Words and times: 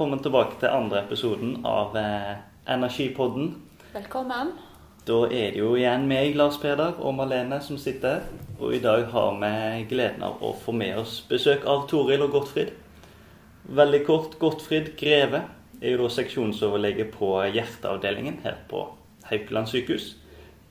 velkommen 0.00 0.22
tilbake 0.24 0.56
til 0.56 0.72
andre 0.72 1.02
episoden 1.02 1.58
av 1.68 1.96
eh, 2.00 2.38
Energipodden. 2.72 3.50
Velkommen. 3.92 4.54
Da 5.04 5.18
er 5.28 5.52
det 5.52 5.60
jo 5.60 5.74
igjen 5.76 6.06
meg, 6.08 6.38
Lars 6.40 6.56
Peder, 6.56 6.94
og 7.04 7.18
Malene 7.18 7.58
som 7.60 7.76
sitter. 7.76 8.22
Og 8.56 8.78
i 8.78 8.80
dag 8.80 9.04
har 9.12 9.36
vi 9.42 9.82
gleden 9.90 10.24
av 10.24 10.40
å 10.40 10.54
få 10.56 10.72
med 10.72 11.02
oss 11.02 11.18
besøk 11.28 11.68
av 11.68 11.84
Toril 11.92 12.24
og 12.24 12.32
Gottfrid. 12.32 12.72
Veldig 13.76 14.00
kort, 14.08 14.38
Gottfrid 14.40 14.94
Greve 14.96 15.42
er 15.82 15.92
jo 15.92 16.00
da 16.06 16.08
seksjonsoverlege 16.16 17.10
på 17.12 17.34
hjerteavdelingen 17.52 18.40
her 18.46 18.56
på 18.72 18.86
Haukeland 19.28 19.68
sykehus. 19.68 20.14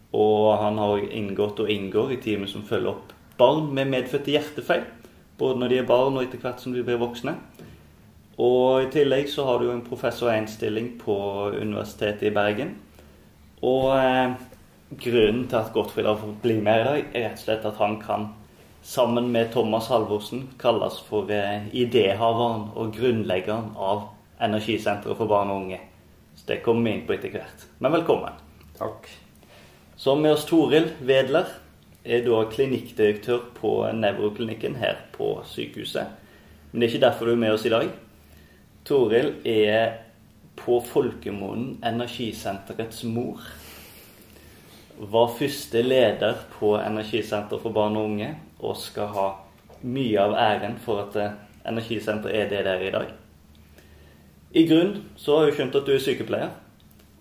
Og 0.09 0.55
han 0.57 0.81
har 0.81 1.05
inngått 1.05 1.61
og 1.61 1.69
inngår 1.69 2.17
i 2.17 2.21
teamet 2.25 2.49
som 2.49 2.65
følger 2.65 2.95
opp 2.95 3.13
barn 3.37 3.69
med 3.77 3.93
medfødte 3.93 4.33
hjertefeil. 4.33 4.89
Både 5.37 5.61
når 5.61 5.69
de 5.69 5.83
er 5.83 5.91
barn 5.93 6.17
og 6.17 6.25
etter 6.25 6.41
hvert 6.41 6.65
som 6.65 6.73
de 6.73 6.81
blir 6.81 6.97
voksne. 6.97 7.37
Og 8.39 8.85
i 8.85 8.91
tillegg 8.93 9.27
så 9.27 9.43
har 9.47 9.59
du 9.59 9.67
jo 9.67 9.73
en 9.75 9.83
professor 9.83 10.31
1-stilling 10.31 10.93
på 11.01 11.15
Universitetet 11.59 12.29
i 12.29 12.35
Bergen. 12.35 12.77
Og 13.59 13.91
eh, 13.97 14.37
grunnen 15.03 15.43
til 15.51 15.59
at 15.59 15.73
Gottfried 15.75 16.07
har 16.07 16.21
fått 16.21 16.39
bli 16.45 16.55
med 16.63 16.79
i 16.79 16.85
dag, 16.87 17.01
er 17.11 17.25
rett 17.27 17.41
og 17.41 17.43
slett 17.43 17.67
at 17.67 17.81
han 17.83 17.97
kan, 17.99 18.29
sammen 18.85 19.27
med 19.33 19.51
Thomas 19.51 19.91
Halvorsen, 19.91 20.47
kalles 20.61 21.01
for 21.09 21.27
eh, 21.35 21.67
idéhaveren 21.75 22.69
og 22.79 22.95
grunnleggeren 22.95 23.73
av 23.75 24.07
Energisenteret 24.39 25.19
for 25.19 25.27
barn 25.27 25.51
og 25.51 25.65
unge. 25.65 25.81
Så 26.39 26.47
det 26.47 26.61
kommer 26.63 26.87
vi 26.87 26.95
inn 26.95 27.07
på 27.07 27.17
etter 27.17 27.33
hvert. 27.33 27.65
Men 27.83 27.91
velkommen. 27.97 28.39
Takk. 28.79 29.09
Så 29.99 30.15
med 30.15 30.31
oss 30.37 30.47
Toril 30.47 30.93
Wedler 31.03 31.57
er 32.07 32.23
da 32.23 32.45
klinikkdirektør 32.47 33.49
på 33.57 33.73
nevroklinikken 33.99 34.79
her 34.79 35.01
på 35.11 35.41
sykehuset. 35.43 36.07
Men 36.71 36.79
det 36.79 36.87
er 36.87 36.93
ikke 36.93 37.09
derfor 37.09 37.27
du 37.27 37.35
er 37.35 37.41
med 37.43 37.57
oss 37.57 37.67
i 37.67 37.73
dag. 37.73 37.91
Toril 38.87 39.33
er 39.47 39.97
på 40.59 40.79
folkemunnen 40.81 41.77
Energisenterets 41.83 43.03
mor. 43.03 43.43
Var 44.99 45.35
første 45.39 45.81
leder 45.83 46.41
på 46.57 46.73
Energisenter 46.79 47.61
for 47.61 47.75
barn 47.75 47.97
og 47.99 48.09
unge, 48.11 48.33
og 48.59 48.77
skal 48.79 49.13
ha 49.15 49.27
mye 49.81 50.19
av 50.19 50.35
æren 50.35 50.75
for 50.83 51.05
at 51.05 51.19
eh, 51.19 51.37
Energisenteret 51.69 52.35
er 52.35 52.49
det 52.49 52.63
det 52.65 52.73
er 52.73 52.87
i 52.87 52.91
dag. 52.95 53.13
I 54.51 54.65
grunn 54.65 54.95
så 55.19 55.37
har 55.37 55.47
jeg 55.47 55.59
skjønt 55.59 55.77
at 55.77 55.85
du 55.85 55.93
er 55.93 56.01
sykepleier, 56.01 56.51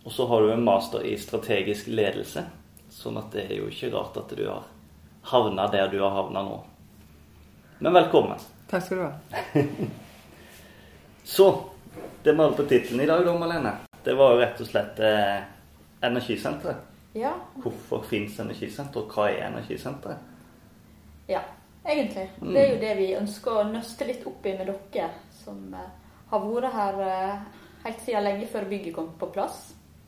og 0.07 0.15
så 0.15 0.27
har 0.31 0.43
du 0.43 0.53
en 0.55 0.65
master 0.65 1.05
i 1.05 1.19
strategisk 1.21 1.91
ledelse. 1.93 2.47
Sånn 2.89 3.19
at 3.21 3.35
det 3.35 3.45
er 3.49 3.59
jo 3.59 3.69
ikke 3.69 3.93
rart 3.93 4.17
at 4.17 4.33
du 4.33 4.47
har 4.47 4.67
havna 5.29 5.69
der 5.75 5.91
du 5.93 6.01
har 6.01 6.15
havna 6.17 6.47
nå. 6.47 6.59
Men 7.85 7.99
velkommen. 7.99 8.41
Takk 8.71 8.87
skal 8.87 9.03
du 9.03 9.09
ha. 9.11 9.97
Så 11.29 11.49
det 12.25 12.33
vi 12.33 12.41
hadde 12.41 12.57
på 12.57 12.65
tittelen 12.71 13.01
i 13.05 13.07
dag, 13.11 13.21
da, 13.27 13.35
Malene, 13.39 13.75
det 14.05 14.15
var 14.17 14.33
jo 14.35 14.41
rett 14.41 14.61
og 14.65 14.69
slett 14.71 15.01
eh, 15.05 15.39
Energisenteret. 16.09 16.87
Ja. 17.19 17.35
Hvorfor 17.61 18.03
fins 18.09 18.39
Energisenteret, 18.41 18.97
og 19.03 19.13
hva 19.15 19.29
er 19.33 19.47
Energisenteret? 19.51 20.35
ja. 21.29 21.45
Egentlig. 21.89 22.25
Det 22.43 22.59
er 22.61 22.73
jo 22.75 22.81
det 22.83 22.89
vi 22.99 23.05
ønsker 23.17 23.55
å 23.61 23.69
nøste 23.71 24.05
litt 24.05 24.25
opp 24.29 24.45
i 24.45 24.51
med 24.59 24.67
dere, 24.69 25.07
som 25.33 25.61
eh, 25.73 25.87
har 26.29 26.43
vært 26.45 26.75
her 26.75 26.99
eh, 27.07 27.47
helt 27.87 28.03
siden 28.05 28.27
lenge 28.27 28.49
før 28.51 28.67
bygget 28.69 28.95
kom 28.97 29.07
på 29.21 29.29
plass. 29.33 29.61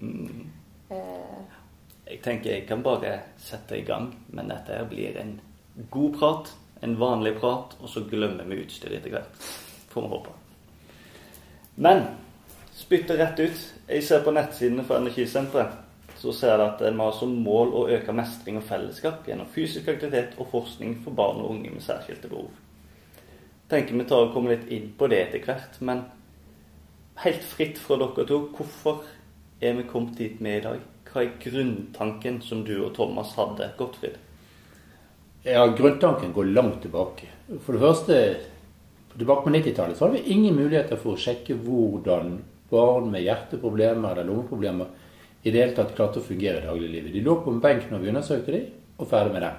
Mm. 0.03 0.51
Eh, 0.93 1.55
Jeg 2.11 2.19
tenker 2.27 2.51
jeg 2.53 2.67
kan 2.69 2.83
bare 2.85 3.15
sette 3.41 3.79
i 3.79 3.87
gang, 3.87 4.11
men 4.35 4.51
dette 4.53 4.77
her 4.77 4.85
blir 4.91 5.17
en 5.23 5.33
god 5.95 6.19
prat, 6.19 6.53
en 6.85 6.99
vanlig 7.01 7.37
prat, 7.41 7.79
og 7.81 7.89
så 7.89 8.03
glemmer 8.11 8.45
vi 8.51 8.61
utstyret 8.67 8.99
etter 8.99 9.15
hvert. 9.17 9.49
Får 9.95 10.05
vi 10.05 10.13
håpe. 10.19 10.37
Men 11.81 12.03
spytte 12.77 13.17
rett 13.17 13.39
ut. 13.41 13.61
Jeg 13.89 14.05
ser 14.05 14.25
på 14.25 14.35
nettsidene 14.37 14.85
for 14.85 15.01
Energisenteret. 15.01 15.79
Så 16.21 16.35
ser 16.37 16.53
jeg 16.53 16.67
at 16.67 16.83
vi 16.85 16.99
har 16.99 17.15
som 17.17 17.33
mål 17.41 17.71
å 17.73 17.87
øke 17.97 18.13
mestring 18.13 18.59
og 18.61 18.67
fellesskap 18.69 19.25
gjennom 19.25 19.49
fysisk 19.55 19.89
aktivitet 19.89 20.35
og 20.37 20.51
forskning 20.53 20.99
for 21.01 21.17
barn 21.17 21.41
og 21.41 21.55
unge 21.55 21.71
med 21.73 21.81
særskilte 21.81 22.29
behov. 22.29 22.51
Tenker 23.73 23.97
vi 23.97 24.05
tar 24.11 24.27
og 24.27 24.35
kommer 24.35 24.53
litt 24.53 24.69
inn 24.69 24.91
på 24.99 25.09
det 25.09 25.23
etter 25.23 25.47
hvert, 25.47 25.79
men 25.81 26.03
helt 27.25 27.47
fritt 27.49 27.81
fra 27.81 27.97
dere 28.03 28.27
to, 28.29 28.43
hvorfor 28.59 29.01
er 29.65 29.79
vi 29.79 29.89
kommet 29.89 30.21
dit 30.21 30.37
vi 30.37 30.53
er 30.53 30.61
i 30.61 30.67
dag? 30.67 30.85
Hva 31.09 31.25
er 31.25 31.33
grunntanken 31.41 32.43
som 32.45 32.67
du 32.69 32.75
og 32.83 32.93
Thomas 32.99 33.33
hadde, 33.41 33.73
Gottfried? 33.81 34.21
Ja, 35.49 35.65
Grunntanken 35.73 36.35
går 36.37 36.53
langt 36.53 36.83
tilbake. 36.85 37.31
For 37.65 37.73
det 37.73 37.81
første, 37.81 38.17
tilbake 39.21 39.47
på 39.47 39.53
90-tallet 39.55 39.99
så 39.99 40.07
hadde 40.07 40.19
vi 40.19 40.35
ingen 40.35 40.57
muligheter 40.59 40.99
for 41.01 41.15
å 41.15 41.21
sjekke 41.21 41.57
hvordan 41.63 42.39
barn 42.71 43.09
med 43.13 43.25
hjerteproblemer 43.27 44.15
eller 44.15 44.29
lungeproblemer 44.29 44.87
i 45.43 45.51
det 45.51 45.63
hele 45.63 45.77
tatt 45.77 45.95
klarte 45.97 46.21
å 46.21 46.25
fungere 46.25 46.61
i 46.61 46.67
dagliglivet. 46.67 47.13
De 47.15 47.25
lå 47.25 47.39
på 47.41 47.53
en 47.53 47.63
benk 47.63 47.89
når 47.91 48.03
vi 48.03 48.11
undersøkte 48.13 48.55
dem, 48.55 48.67
og 49.01 49.09
ferdig 49.09 49.33
med 49.35 49.45
det. 49.47 49.53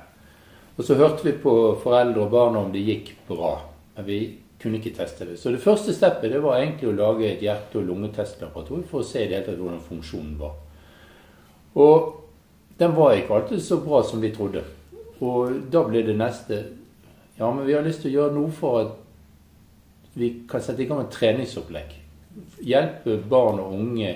Og 0.78 0.86
så 0.86 0.98
hørte 1.00 1.26
vi 1.26 1.34
på 1.42 1.56
foreldre 1.82 2.24
og 2.26 2.34
barn 2.34 2.60
om 2.60 2.72
det 2.74 2.84
gikk 2.86 3.14
bra. 3.28 3.56
Men 3.96 4.08
vi 4.08 4.20
kunne 4.62 4.78
ikke 4.78 4.94
teste 4.96 5.26
det. 5.26 5.40
Så 5.42 5.52
det 5.52 5.64
første 5.64 5.94
steppet 5.94 6.32
det 6.32 6.42
var 6.44 6.60
egentlig 6.60 6.92
å 6.92 6.98
lage 6.98 7.28
et 7.28 7.42
hjerte- 7.42 7.82
og 7.82 7.90
lungetestlaboratorium 7.90 8.86
for 8.90 9.02
å 9.02 9.08
se 9.08 9.24
i 9.24 9.28
det 9.28 9.40
hele 9.40 9.48
tatt 9.50 9.60
hvordan 9.60 9.82
funksjonen 9.88 10.38
var. 10.40 10.54
Og 11.82 12.14
den 12.78 12.94
var 12.96 13.16
ikke 13.18 13.40
alltid 13.40 13.64
så 13.66 13.80
bra 13.82 14.04
som 14.06 14.22
vi 14.22 14.32
trodde. 14.34 14.64
Og 15.22 15.58
da 15.74 15.84
ble 15.88 16.06
det 16.06 16.18
neste 16.18 16.64
Ja, 17.38 17.48
men 17.50 17.66
vi 17.66 17.74
har 17.74 17.82
lyst 17.82 18.04
til 18.04 18.12
å 18.12 18.14
gjøre 18.14 18.36
noe 18.36 18.52
for 18.54 18.80
at 18.82 18.98
vi 20.14 20.34
kan 20.50 20.64
sette 20.64 20.84
i 20.84 20.90
gang 20.90 21.06
et 21.06 21.14
treningsopplegg. 21.14 21.96
Hjelpe 22.64 23.18
barn 23.30 23.60
og 23.64 23.76
unge 23.78 24.12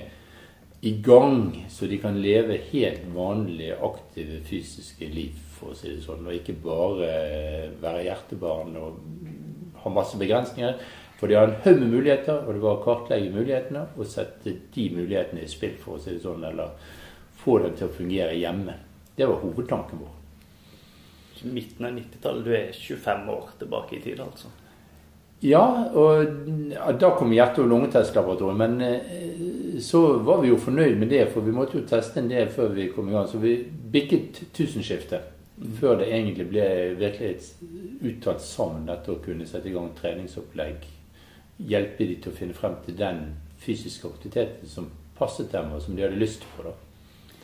i 0.86 0.92
gang, 1.02 1.66
så 1.72 1.88
de 1.90 1.98
kan 1.98 2.20
leve 2.22 2.60
helt 2.70 3.08
vanlige, 3.16 3.78
aktive 3.82 4.42
fysiske 4.46 5.08
liv, 5.10 5.40
for 5.56 5.72
å 5.72 5.78
si 5.78 5.94
det 5.96 6.04
sånn. 6.04 6.28
Og 6.28 6.36
ikke 6.36 6.58
bare 6.62 7.08
være 7.82 8.04
hjertebarn 8.06 8.76
og 8.78 9.00
ha 9.82 9.94
masse 9.94 10.20
begrensninger. 10.20 10.78
For 11.16 11.32
de 11.32 11.38
har 11.40 11.48
en 11.48 11.62
haug 11.64 11.80
med 11.80 11.94
muligheter, 11.94 12.44
og 12.44 12.54
det 12.54 12.64
var 12.64 12.78
å 12.78 12.84
kartlegge 12.84 13.32
mulighetene 13.34 13.86
og 13.96 14.10
sette 14.12 14.52
de 14.76 14.90
mulighetene 14.94 15.46
i 15.46 15.50
spill, 15.50 15.78
for 15.80 15.96
å 15.96 16.04
si 16.04 16.18
det 16.18 16.26
sånn, 16.26 16.44
eller 16.44 16.76
få 17.40 17.58
dem 17.64 17.78
til 17.80 17.88
å 17.88 17.96
fungere 17.96 18.36
hjemme. 18.36 18.76
Det 19.16 19.26
var 19.32 19.40
hovedtanken 19.42 20.04
vår. 20.04 20.14
Midten 21.46 21.88
av 21.88 21.96
90-tallet, 21.96 22.46
du 22.46 22.54
er 22.58 22.70
25 22.76 23.28
år 23.32 23.50
tilbake 23.60 23.98
i 23.98 24.04
tid, 24.04 24.22
altså. 24.24 24.52
Ja, 25.46 25.66
og 25.94 26.98
da 27.00 27.12
kom 27.18 27.34
hjerte- 27.36 27.62
og 27.62 27.70
lungetestlaboratoriet. 27.70 28.58
Men 28.58 28.82
eh, 28.82 29.80
så 29.82 30.02
var 30.26 30.42
vi 30.42 30.50
jo 30.50 30.58
fornøyd 30.58 30.98
med 30.98 31.12
det, 31.14 31.28
for 31.34 31.46
vi 31.46 31.54
måtte 31.54 31.78
jo 31.78 31.86
teste 31.88 32.20
en 32.22 32.30
del 32.32 32.50
før 32.50 32.74
vi 32.74 32.90
kom 32.96 33.10
i 33.10 33.14
gang. 33.14 33.28
Så 33.30 33.42
vi 33.44 33.58
bikket 33.94 34.42
tusenskiftet 34.56 35.32
før 35.80 36.00
det 36.00 36.10
egentlig 36.12 36.48
ble 36.50 36.66
virkelig 37.00 37.30
et 37.30 38.06
uttalt 38.10 38.44
savn 38.44 38.88
dette 38.90 39.12
å 39.12 39.22
kunne 39.24 39.48
sette 39.48 39.70
i 39.70 39.76
gang 39.76 39.92
treningsopplegg. 39.96 40.88
Hjelpe 41.70 42.08
de 42.10 42.18
til 42.20 42.34
å 42.34 42.36
finne 42.36 42.58
frem 42.58 42.76
til 42.86 42.98
den 43.00 43.22
fysiske 43.64 44.10
aktiviteten 44.10 44.68
som 44.68 44.90
passet 45.16 45.52
dem, 45.54 45.72
og 45.72 45.82
som 45.82 45.96
de 45.96 46.04
hadde 46.04 46.20
lyst 46.20 46.44
på. 46.56 46.64
da. 46.64 46.74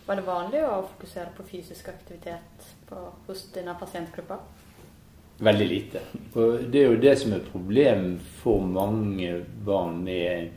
var 0.07 0.19
det 0.19 0.25
vanlig 0.27 0.65
å 0.67 0.81
fokusere 0.89 1.31
på 1.37 1.43
fysisk 1.53 1.87
aktivitet 1.87 2.67
på, 2.89 3.05
hos 3.27 3.45
denne 3.55 3.77
pasientgruppa? 3.79 4.41
Veldig 5.41 5.67
lite. 5.67 6.01
Og 6.37 6.67
det 6.71 6.81
er 6.81 6.91
jo 6.91 7.01
det 7.01 7.15
som 7.17 7.33
er 7.33 7.45
problem 7.51 8.19
for 8.43 8.61
mange 8.61 9.33
barn 9.65 10.03
med 10.05 10.51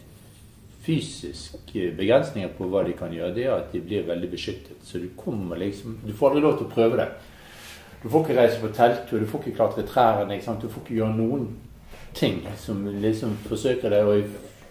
fysiske 0.85 1.87
begrensninger 1.97 2.51
på 2.59 2.69
hva 2.69 2.83
de 2.85 2.93
kan 2.99 3.13
gjøre, 3.13 3.33
det 3.33 3.47
er 3.47 3.55
at 3.57 3.71
de 3.73 3.81
blir 3.81 4.05
veldig 4.05 4.29
beskyttet. 4.35 4.83
Så 4.85 5.01
du 5.01 5.09
kommer 5.17 5.57
liksom 5.57 5.99
Du 6.05 6.13
får 6.13 6.31
aldri 6.31 6.45
lov 6.45 6.59
til 6.59 6.69
å 6.69 6.75
prøve 6.75 7.01
det. 7.01 7.09
Du 8.03 8.11
får 8.13 8.27
ikke 8.27 8.37
reise 8.37 8.61
på 8.61 8.73
telttur, 8.77 9.21
du 9.21 9.27
får 9.27 9.41
ikke 9.41 9.57
klatre 9.57 9.87
trærne. 9.89 10.41
Du 10.61 10.69
får 10.69 10.83
ikke 10.83 10.99
gjøre 10.99 11.17
noen 11.17 11.47
ting 12.13 12.43
som 12.61 12.85
liksom 13.01 13.39
forsøker 13.49 13.91
det. 13.91 14.05
Og 14.05 14.19
i 14.19 14.27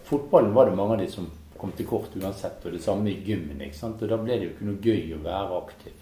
fotballen 0.06 0.54
var 0.54 0.70
det 0.70 0.78
mange 0.78 1.00
av 1.00 1.02
de 1.02 1.10
som 1.10 1.32
kom 1.58 1.72
til 1.74 1.88
kort 1.90 2.14
uansett, 2.20 2.62
og 2.66 2.76
det 2.76 2.84
samme 2.84 3.10
i 3.10 3.22
gymmen. 3.26 3.62
ikke 3.62 3.78
sant? 3.78 4.02
Og 4.04 4.10
da 4.10 4.18
ble 4.22 4.38
det 4.38 4.46
jo 4.46 4.54
ikke 4.54 4.70
noe 4.70 4.84
gøy 4.84 5.16
å 5.16 5.24
være 5.26 5.62
aktiv. 5.64 6.00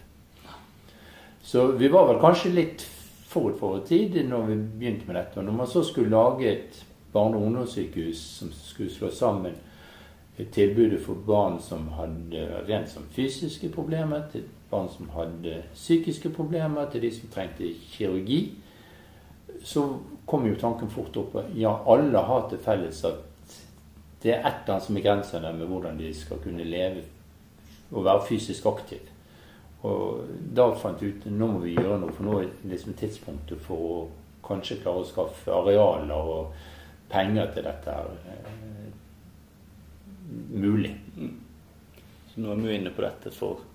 Så 1.42 1.72
vi 1.80 1.88
var 1.88 2.10
vel 2.10 2.20
kanskje 2.22 2.52
litt 2.54 2.84
for 3.32 3.54
vår 3.60 3.84
tid 3.88 4.18
når 4.28 4.48
vi 4.50 4.56
begynte 4.56 5.08
med 5.08 5.16
dette. 5.16 5.40
Og 5.40 5.48
når 5.48 5.60
man 5.62 5.68
så 5.72 5.84
skulle 5.88 6.12
lage 6.12 6.52
et 6.52 6.86
barne- 7.14 7.38
og 7.38 7.46
ungdomssykehus 7.48 8.20
som 8.40 8.52
skulle 8.52 8.92
slå 8.92 9.12
sammen 9.12 9.56
tilbudet 10.52 11.02
for 11.02 11.14
barn 11.14 11.60
som 11.62 11.88
hadde 11.88 12.64
rent 12.68 12.90
som 12.90 13.04
fysiske 13.12 13.70
problemer, 13.70 14.24
til 14.32 14.44
barn 14.72 14.90
som 14.90 15.10
hadde 15.14 15.64
psykiske 15.74 16.30
problemer, 16.30 16.90
til 16.90 17.02
de 17.02 17.12
som 17.16 17.30
trengte 17.30 17.74
kirurgi, 17.92 18.54
så 19.64 19.86
kom 20.26 20.48
jo 20.48 20.56
tanken 20.56 20.90
fort 20.90 21.18
opp 21.18 21.36
ja, 21.56 21.76
alle 21.88 22.18
har 22.18 22.48
til 22.50 22.62
felles 22.64 23.04
at 23.06 23.28
det 24.24 24.34
er 24.34 24.46
et 24.46 24.62
eller 24.64 24.76
annet 24.76 24.86
som 24.86 24.96
begrenser 24.96 25.42
dem 25.44 25.60
med 25.60 25.70
hvordan 25.70 26.00
de 26.00 26.14
skal 26.14 26.40
kunne 26.44 26.64
leve 26.66 27.04
og 27.92 28.06
være 28.06 28.26
fysisk 28.28 28.66
aktiv. 28.66 29.11
Og 29.88 30.28
da 30.54 30.68
fant 30.78 31.02
vi 31.02 31.10
ut 31.10 31.26
nå 31.32 31.48
må 31.56 31.62
vi 31.64 31.74
gjøre 31.74 32.00
noe, 32.02 32.14
for 32.14 32.28
nå 32.28 32.38
er 32.42 32.52
liksom 32.70 32.94
tidspunktet 33.00 33.64
for 33.66 33.88
å 33.88 33.96
kanskje 34.46 34.82
klare 34.84 35.02
å 35.02 35.08
skaffe 35.08 35.54
arealer 35.54 36.32
og 36.36 36.54
penger 37.12 37.50
til 37.56 37.66
dette. 37.66 37.92
her. 37.92 38.52
mulig. 40.52 40.96
Så 42.32 42.42
nå 42.42 42.52
er 42.52 42.56
vi 42.56 42.76
inne 42.76 42.94
på 42.96 43.02
dette 43.04 43.32
for 43.36 43.66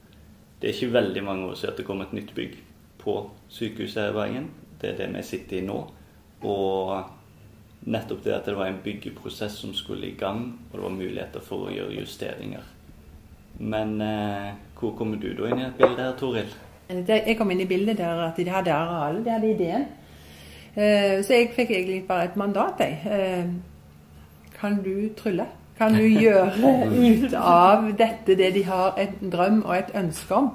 det 0.61 0.70
er 0.70 0.73
ikke 0.73 0.94
veldig 0.94 1.23
mange 1.25 1.50
år 1.50 1.55
siden 1.55 1.73
at 1.73 1.81
det 1.81 1.85
kom 1.85 2.00
et 2.00 2.14
nytt 2.17 2.32
bygg 2.35 2.55
på 3.03 3.17
sykehuset 3.53 4.00
her 4.00 4.14
i 4.14 4.17
Bergen. 4.17 4.47
Det 4.81 4.91
er 4.91 4.97
det 4.97 5.08
vi 5.12 5.23
sitter 5.23 5.58
i 5.58 5.67
nå. 5.67 5.76
Og 6.49 7.91
nettopp 7.93 8.23
det 8.25 8.35
at 8.35 8.49
det 8.49 8.56
var 8.56 8.70
en 8.70 8.81
byggeprosess 8.85 9.58
som 9.61 9.75
skulle 9.76 10.08
i 10.08 10.17
gang, 10.17 10.49
og 10.70 10.79
det 10.79 10.85
var 10.87 10.97
muligheter 10.97 11.44
for 11.44 11.67
å 11.67 11.75
gjøre 11.75 11.99
justeringer. 12.00 12.64
Men 13.61 14.00
eh, 14.00 14.56
hvor 14.81 14.93
kommer 14.96 15.17
du 15.17 15.31
da 15.37 15.49
inn 15.49 15.61
i 15.61 15.67
et 15.67 15.78
bilde 15.78 16.02
her, 16.02 16.17
Toril? 16.19 16.50
Jeg 16.88 17.37
kom 17.38 17.50
inn 17.50 17.64
i 17.64 17.69
bildet 17.69 17.99
der 17.99 18.20
at 18.28 18.37
de 18.37 18.49
hadde 18.50 18.73
arealet, 18.73 19.25
de 19.25 19.31
hadde 19.31 19.55
ideen. 19.55 19.87
Eh, 20.76 21.23
så 21.25 21.32
jeg 21.32 21.52
fikk 21.56 21.70
egentlig 21.70 22.02
bare 22.08 22.28
et 22.28 22.37
mandat, 22.37 22.81
jeg. 22.81 22.99
Eh, 23.11 23.46
kan 24.61 24.82
du 24.84 25.08
trylle? 25.17 25.46
Kan 25.78 25.96
du 25.96 26.05
gjøre 26.26 26.75
ut 26.93 27.34
av 27.34 27.90
dette 27.99 28.37
det 28.37 28.52
de 28.55 28.64
har 28.64 29.00
en 29.00 29.32
drøm 29.32 29.62
og 29.64 29.76
et 29.78 29.93
ønske 29.94 30.34
om? 30.34 30.50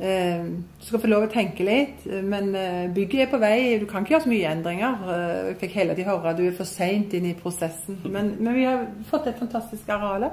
Du 0.00 0.86
skal 0.86 1.00
få 1.02 1.08
lov 1.12 1.26
å 1.26 1.28
tenke 1.28 1.60
litt, 1.60 2.06
men 2.24 2.54
bygget 2.94 3.26
er 3.26 3.26
på 3.28 3.40
vei. 3.42 3.56
Du 3.76 3.84
kan 3.84 4.00
ikke 4.00 4.14
gjøre 4.14 4.24
så 4.24 4.30
mye 4.30 4.52
endringer. 4.54 5.02
Jeg 5.50 5.58
fikk 5.60 5.74
hele 5.76 5.92
tiden 5.92 6.08
høre 6.08 6.30
at 6.30 6.38
du 6.38 6.46
er 6.46 6.54
for 6.56 6.64
seint 6.64 7.12
inn 7.12 7.26
i 7.28 7.34
prosessen. 7.36 7.98
Men, 8.06 8.30
men, 8.38 8.54
vi 8.56 8.64
har 8.64 8.86
fått 9.10 9.28
et 9.28 9.36
fantastisk 9.42 9.92
areal. 9.92 10.30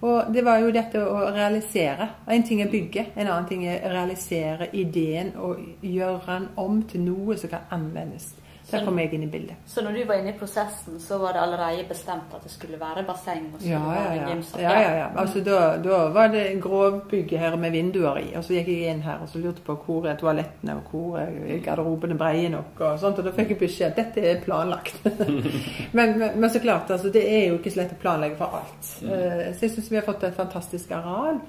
Og 0.00 0.34
det 0.34 0.44
var 0.46 0.60
jo 0.62 0.70
dette 0.70 1.00
å 1.02 1.22
realisere. 1.34 2.06
En 2.30 2.44
ting 2.46 2.62
er 2.62 2.70
bygge, 2.70 3.08
en 3.16 3.26
annen 3.26 3.48
ting 3.48 3.64
er 3.66 3.82
realisere 3.90 4.70
ideen 4.72 5.32
og 5.34 5.58
gjøre 5.82 6.20
den 6.28 6.50
om 6.56 6.82
til 6.86 7.02
noe 7.02 7.38
som 7.38 7.50
kan 7.50 7.66
anvendes. 7.74 8.30
Der 8.70 8.84
kom 8.84 8.98
jeg 9.00 9.14
inn 9.16 9.22
i 9.24 9.28
bildet. 9.32 9.56
Så 9.66 9.80
når 9.84 9.94
du 9.96 10.00
var 10.04 10.18
inne 10.20 10.34
i 10.34 10.36
prosessen, 10.36 10.98
så 11.00 11.16
var 11.18 11.32
det 11.32 11.40
allerede 11.40 11.84
bestemt 11.88 12.34
at 12.36 12.42
det 12.44 12.50
skulle 12.52 12.76
være 12.80 13.04
basseng? 13.08 13.46
og 13.54 13.62
skulle 13.62 13.78
ja, 13.78 13.92
ja, 13.94 14.02
ja. 14.14 14.26
være? 14.26 14.60
Ja, 14.60 14.74
ja, 14.80 14.90
ja. 14.98 15.06
Altså, 15.16 15.40
da, 15.44 15.60
da 15.84 16.00
var 16.12 16.28
det 16.34 16.42
grovbygget 16.62 17.40
her 17.40 17.56
med 17.56 17.72
vinduer 17.72 18.20
i. 18.20 18.26
Og 18.36 18.44
så 18.44 18.58
gikk 18.58 18.68
jeg 18.68 18.92
inn 18.92 19.00
her 19.06 19.22
og 19.24 19.32
så 19.32 19.40
lurte 19.40 19.64
på 19.64 19.78
hvor 19.86 20.10
er 20.10 20.20
toalettene 20.20 20.76
og 20.76 20.92
hvor 20.92 21.16
er 21.22 21.64
garderobene 21.64 22.18
breie 22.20 22.52
nok. 22.52 22.76
Og 22.90 23.00
sånt, 23.00 23.22
og 23.22 23.30
da 23.30 23.32
fikk 23.38 23.54
jeg 23.54 23.62
beskjed 23.64 23.96
dette 23.96 24.28
er 24.34 24.44
planlagt. 24.44 25.00
men, 25.96 26.18
men, 26.18 26.28
men, 26.36 26.50
så 26.52 26.60
klart, 26.60 26.92
altså, 26.92 27.08
det 27.14 27.24
er 27.24 27.48
jo 27.48 27.58
ikke 27.58 27.72
så 27.72 27.82
lett 27.82 27.96
å 27.96 28.00
planlegge 28.04 28.36
for 28.36 28.60
alt. 28.60 28.94
Mm. 29.00 29.10
Uh, 29.16 29.44
så 29.56 29.64
jeg 29.64 29.76
syns 29.78 29.92
vi 29.94 30.02
har 30.02 30.08
fått 30.12 30.28
et 30.28 30.36
fantastisk 30.36 30.92
areal. 30.92 31.40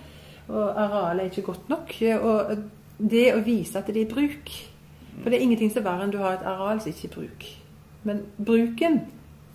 Og 0.50 0.68
arealet 0.72 1.26
er 1.26 1.34
ikke 1.34 1.50
godt 1.52 1.72
nok. 1.76 1.96
Og 2.24 2.58
det 3.12 3.32
å 3.36 3.44
vise 3.44 3.80
at 3.80 3.92
det 3.92 4.00
er 4.00 4.06
i 4.08 4.12
bruk 4.16 4.60
for 5.22 5.30
det 5.30 5.40
er 5.40 5.46
ingenting 5.46 5.72
som 5.72 5.84
er 5.84 5.90
verre 5.90 6.08
enn 6.08 6.14
du 6.14 6.20
har 6.22 6.38
et 6.38 6.46
areal 6.48 6.82
som 6.82 6.92
ikke 6.92 7.10
er 7.10 7.16
bruk. 7.16 7.48
Men 8.08 8.22
bruken, 8.38 9.02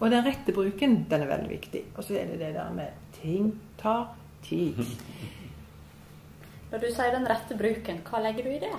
og 0.01 0.11
den 0.13 0.27
rette 0.27 0.53
bruken, 0.53 0.99
den 1.11 1.25
er 1.25 1.31
veldig 1.31 1.51
viktig. 1.51 1.83
Og 1.97 2.05
så 2.05 2.19
er 2.21 2.29
det 2.29 2.41
det 2.43 2.53
der 2.57 2.73
med 2.77 2.93
ting 3.21 3.55
tar 3.81 4.13
tid. 4.45 4.81
Når 6.71 6.83
du 6.83 6.89
sier 6.91 7.13
den 7.15 7.29
rette 7.31 7.57
bruken, 7.57 8.01
hva 8.09 8.21
legger 8.25 8.47
du 8.47 8.55
i 8.57 8.63
det? 8.63 8.73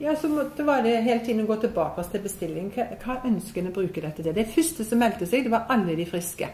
Ja, 0.00 0.16
så 0.16 0.28
måtte, 0.32 0.64
var 0.64 0.82
det 0.82 0.96
hele 1.04 1.20
tiden 1.24 1.44
å 1.44 1.48
gå 1.50 1.58
tilbake 1.60 2.02
til 2.08 2.22
bestilling. 2.24 2.70
Hva, 2.74 2.86
hva 3.02 3.18
ønsker 3.28 3.60
en 3.60 3.68
å 3.68 3.74
bruke 3.76 4.00
dette 4.00 4.24
til? 4.24 4.34
Det 4.34 4.48
første 4.48 4.86
som 4.88 5.00
meldte 5.00 5.28
seg, 5.28 5.44
det 5.44 5.52
var 5.52 5.68
alle 5.72 5.94
de 5.98 6.06
friske. 6.08 6.48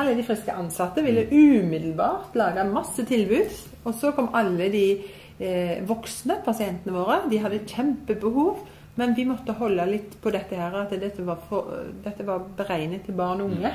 Alle 0.00 0.14
de 0.16 0.24
friske 0.24 0.54
ansatte 0.54 1.04
ville 1.04 1.26
umiddelbart 1.28 2.36
lage 2.40 2.64
masse 2.70 3.04
tilbud. 3.06 3.52
Og 3.84 3.96
så 4.00 4.14
kom 4.16 4.30
alle 4.38 4.70
de 4.72 4.84
eh, 4.96 5.80
voksne 5.86 6.38
pasientene 6.46 6.94
våre. 6.94 7.20
De 7.28 7.40
hadde 7.42 7.62
kjempebehov. 7.68 8.64
Men 8.94 9.14
vi 9.14 9.24
måtte 9.24 9.54
holde 9.56 9.86
litt 9.86 10.16
på 10.20 10.32
dette 10.34 10.58
her, 10.58 10.74
at 10.82 10.92
dette 11.00 11.24
var, 11.24 11.38
for, 11.48 11.70
dette 12.04 12.26
var 12.26 12.42
beregnet 12.56 13.06
til 13.06 13.16
barn 13.16 13.40
og 13.44 13.54
unge. 13.54 13.72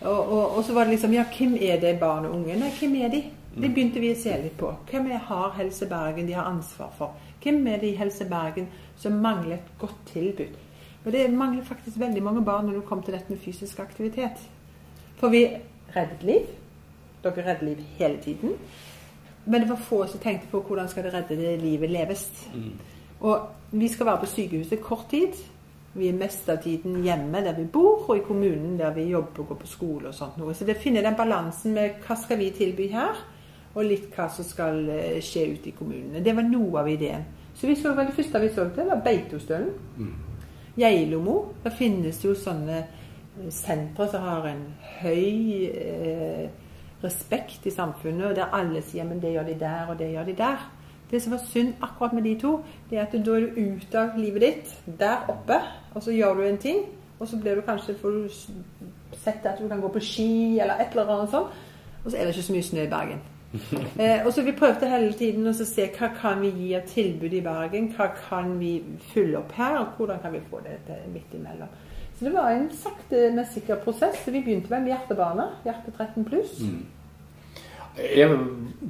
Og, 0.00 0.18
og, 0.20 0.44
og, 0.56 0.64
så 0.64 0.74
var 0.76 0.86
det 0.86 0.96
liksom 0.96 1.14
Ja, 1.14 1.24
hvem 1.28 1.56
er 1.60 1.80
det 1.80 1.98
barn 2.00 2.28
og 2.28 2.36
unge? 2.38 2.56
Nei, 2.60 2.70
hvem 2.78 2.96
er 3.00 3.12
de? 3.12 3.22
Det 3.50 3.66
begynte 3.74 4.00
vi 4.00 4.12
å 4.12 4.18
se 4.18 4.36
litt 4.38 4.54
på. 4.60 4.70
Hvem 4.90 5.08
er, 5.10 5.24
har 5.26 5.56
Helse 5.56 5.88
Bergen 5.90 6.28
de 6.28 6.36
har 6.36 6.46
ansvar 6.46 6.92
for? 6.96 7.16
Hvem 7.42 7.64
er 7.66 7.80
det 7.82 7.90
i 7.90 7.98
Helse 7.98 8.24
Bergen 8.30 8.68
som 9.00 9.18
mangler 9.22 9.58
et 9.58 9.72
godt 9.80 9.98
tilbud? 10.12 10.54
Og 11.04 11.12
det 11.12 11.24
mangler 11.32 11.64
faktisk 11.66 11.98
veldig 11.98 12.22
mange 12.22 12.44
barn 12.44 12.68
når 12.68 12.78
det 12.78 12.86
kommer 12.88 13.04
til 13.04 13.16
dette 13.16 13.32
med 13.32 13.40
fysisk 13.42 13.80
aktivitet. 13.82 14.44
For 15.18 15.32
vi 15.32 15.46
reddet 15.96 16.22
liv. 16.22 16.46
Dere 17.24 17.44
redder 17.46 17.66
liv 17.66 17.82
hele 17.98 18.20
tiden. 18.22 18.54
Men 19.44 19.60
det 19.60 19.70
var 19.72 19.82
få 19.82 20.04
som 20.06 20.20
tenkte 20.20 20.48
på 20.52 20.62
hvordan 20.64 20.88
skal 20.88 21.04
det 21.04 21.14
redde 21.14 21.56
livet 21.60 21.90
leves. 21.90 22.28
Mm. 22.54 22.72
Og 23.20 23.48
vi 23.70 23.88
skal 23.88 24.06
være 24.06 24.22
på 24.24 24.30
sykehuset 24.30 24.82
kort 24.82 25.08
tid. 25.10 25.36
Vi 25.94 26.06
er 26.08 26.14
mest 26.14 26.48
av 26.48 26.60
tiden 26.62 27.00
hjemme 27.02 27.42
der 27.42 27.56
vi 27.56 27.66
bor, 27.66 28.04
og 28.06 28.16
i 28.16 28.24
kommunen 28.26 28.78
der 28.78 28.94
vi 28.94 29.08
jobber 29.10 29.42
og 29.42 29.48
går 29.48 29.60
på 29.64 29.70
skole 29.70 30.08
og 30.08 30.14
sånt 30.14 30.38
noe. 30.38 30.54
Så 30.54 30.64
det 30.64 30.78
finner 30.78 31.02
den 31.02 31.18
balansen 31.18 31.74
med 31.74 31.98
hva 32.06 32.16
skal 32.18 32.38
vi 32.38 32.52
tilby 32.54 32.86
her, 32.92 33.18
og 33.74 33.86
litt 33.86 34.08
hva 34.14 34.28
som 34.30 34.46
skal 34.46 34.84
eh, 34.90 35.18
skje 35.22 35.44
ute 35.54 35.70
i 35.70 35.74
kommunene. 35.74 36.22
Det 36.22 36.34
var 36.36 36.46
noe 36.46 36.82
av 36.82 36.90
ideen. 36.90 37.26
Så 37.54 37.66
vi 37.66 37.76
så 37.76 37.92
det 37.98 38.14
første 38.14 38.40
vi 38.40 38.54
solgte, 38.54 38.86
var 38.86 39.02
Beitostølen. 39.04 39.74
Mm. 39.98 40.14
Geilo 40.78 41.52
Der 41.64 41.74
finnes 41.74 42.22
jo 42.24 42.34
sånne 42.38 42.78
eh, 42.78 43.50
sentre 43.50 44.06
som 44.10 44.22
har 44.22 44.46
en 44.46 44.64
høy 45.02 45.66
eh, 45.66 46.46
respekt 47.02 47.66
i 47.66 47.74
samfunnet, 47.74 48.30
og 48.30 48.36
der 48.38 48.54
alle 48.54 48.82
sier 48.82 49.04
men 49.08 49.20
det 49.20 49.34
gjør 49.34 49.50
de 49.50 49.58
der, 49.58 49.90
og 49.90 49.98
det 49.98 50.12
gjør 50.12 50.30
de 50.30 50.36
der. 50.38 50.68
Det 51.10 51.22
som 51.22 51.32
var 51.32 51.42
synd 51.46 51.74
akkurat 51.82 52.12
med 52.12 52.22
de 52.22 52.36
to, 52.38 52.60
det 52.90 52.98
er 52.98 53.02
at 53.02 53.14
da 53.26 53.34
er 53.34 53.46
du 53.46 53.58
ute 53.58 53.98
av 53.98 54.18
livet 54.18 54.42
ditt, 54.42 54.76
der 55.00 55.26
oppe, 55.28 55.58
og 55.94 56.02
så 56.02 56.14
gjør 56.14 56.34
du 56.38 56.44
en 56.46 56.58
ting, 56.62 56.84
og 57.18 57.28
så 57.28 57.40
blir 57.40 57.58
du 57.58 57.66
kanskje 57.66 57.96
får 57.98 58.10
du 58.10 58.28
sett 59.18 59.46
at 59.46 59.58
du 59.58 59.68
kan 59.68 59.80
gå 59.80 59.88
på 59.88 60.00
ski 60.00 60.58
eller 60.60 60.80
et 60.80 60.94
eller 60.94 61.10
annet 61.16 61.34
sånt, 61.34 61.58
og 62.04 62.10
så 62.10 62.16
er 62.16 62.24
det 62.24 62.36
ikke 62.36 62.46
så 62.46 62.56
mye 62.56 62.68
snø 62.70 62.86
i 62.86 62.90
Bergen. 62.94 63.20
eh, 64.02 64.26
og 64.26 64.32
så 64.32 64.42
Vi 64.42 64.52
prøvde 64.52 64.88
hele 64.88 65.12
tiden 65.12 65.46
å 65.50 65.52
se 65.52 65.88
hva 65.98 66.12
kan 66.14 66.40
vi 66.40 66.52
gi 66.54 66.74
av 66.78 66.86
tilbud 66.86 67.32
i 67.34 67.42
Bergen. 67.42 67.90
Hva 67.96 68.06
kan 68.14 68.54
vi 68.60 68.76
fylle 69.10 69.40
opp 69.40 69.52
her, 69.58 69.80
og 69.80 69.98
hvordan 69.98 70.20
kan 70.22 70.32
vi 70.32 70.42
få 70.50 70.62
det 70.64 70.78
til 70.86 71.10
midt 71.12 71.34
imellom. 71.34 71.72
Så 72.18 72.28
det 72.28 72.34
var 72.34 72.52
en 72.52 72.70
sakte, 72.76 73.30
men 73.34 73.46
sikker 73.48 73.82
prosess. 73.84 74.22
Så 74.24 74.30
Vi 74.30 74.42
begynte 74.44 74.70
med 74.70 74.92
Hjertebane, 74.92 75.48
Hjerte 75.64 75.90
13 75.90 76.24
pluss. 76.24 76.60
Mm. 76.60 76.86
Jeg 77.98 78.38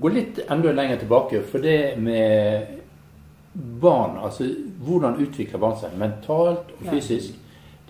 går 0.00 0.14
litt 0.14 0.40
enda 0.50 0.72
lenger 0.72 1.00
tilbake. 1.02 1.42
For 1.48 1.62
det 1.64 1.98
med 1.98 2.76
barn, 3.80 4.18
altså 4.22 4.46
hvordan 4.84 5.18
utvikler 5.22 5.62
barn 5.62 5.78
seg 5.80 5.96
mentalt 5.98 6.74
og 6.78 6.90
fysisk, 6.90 7.38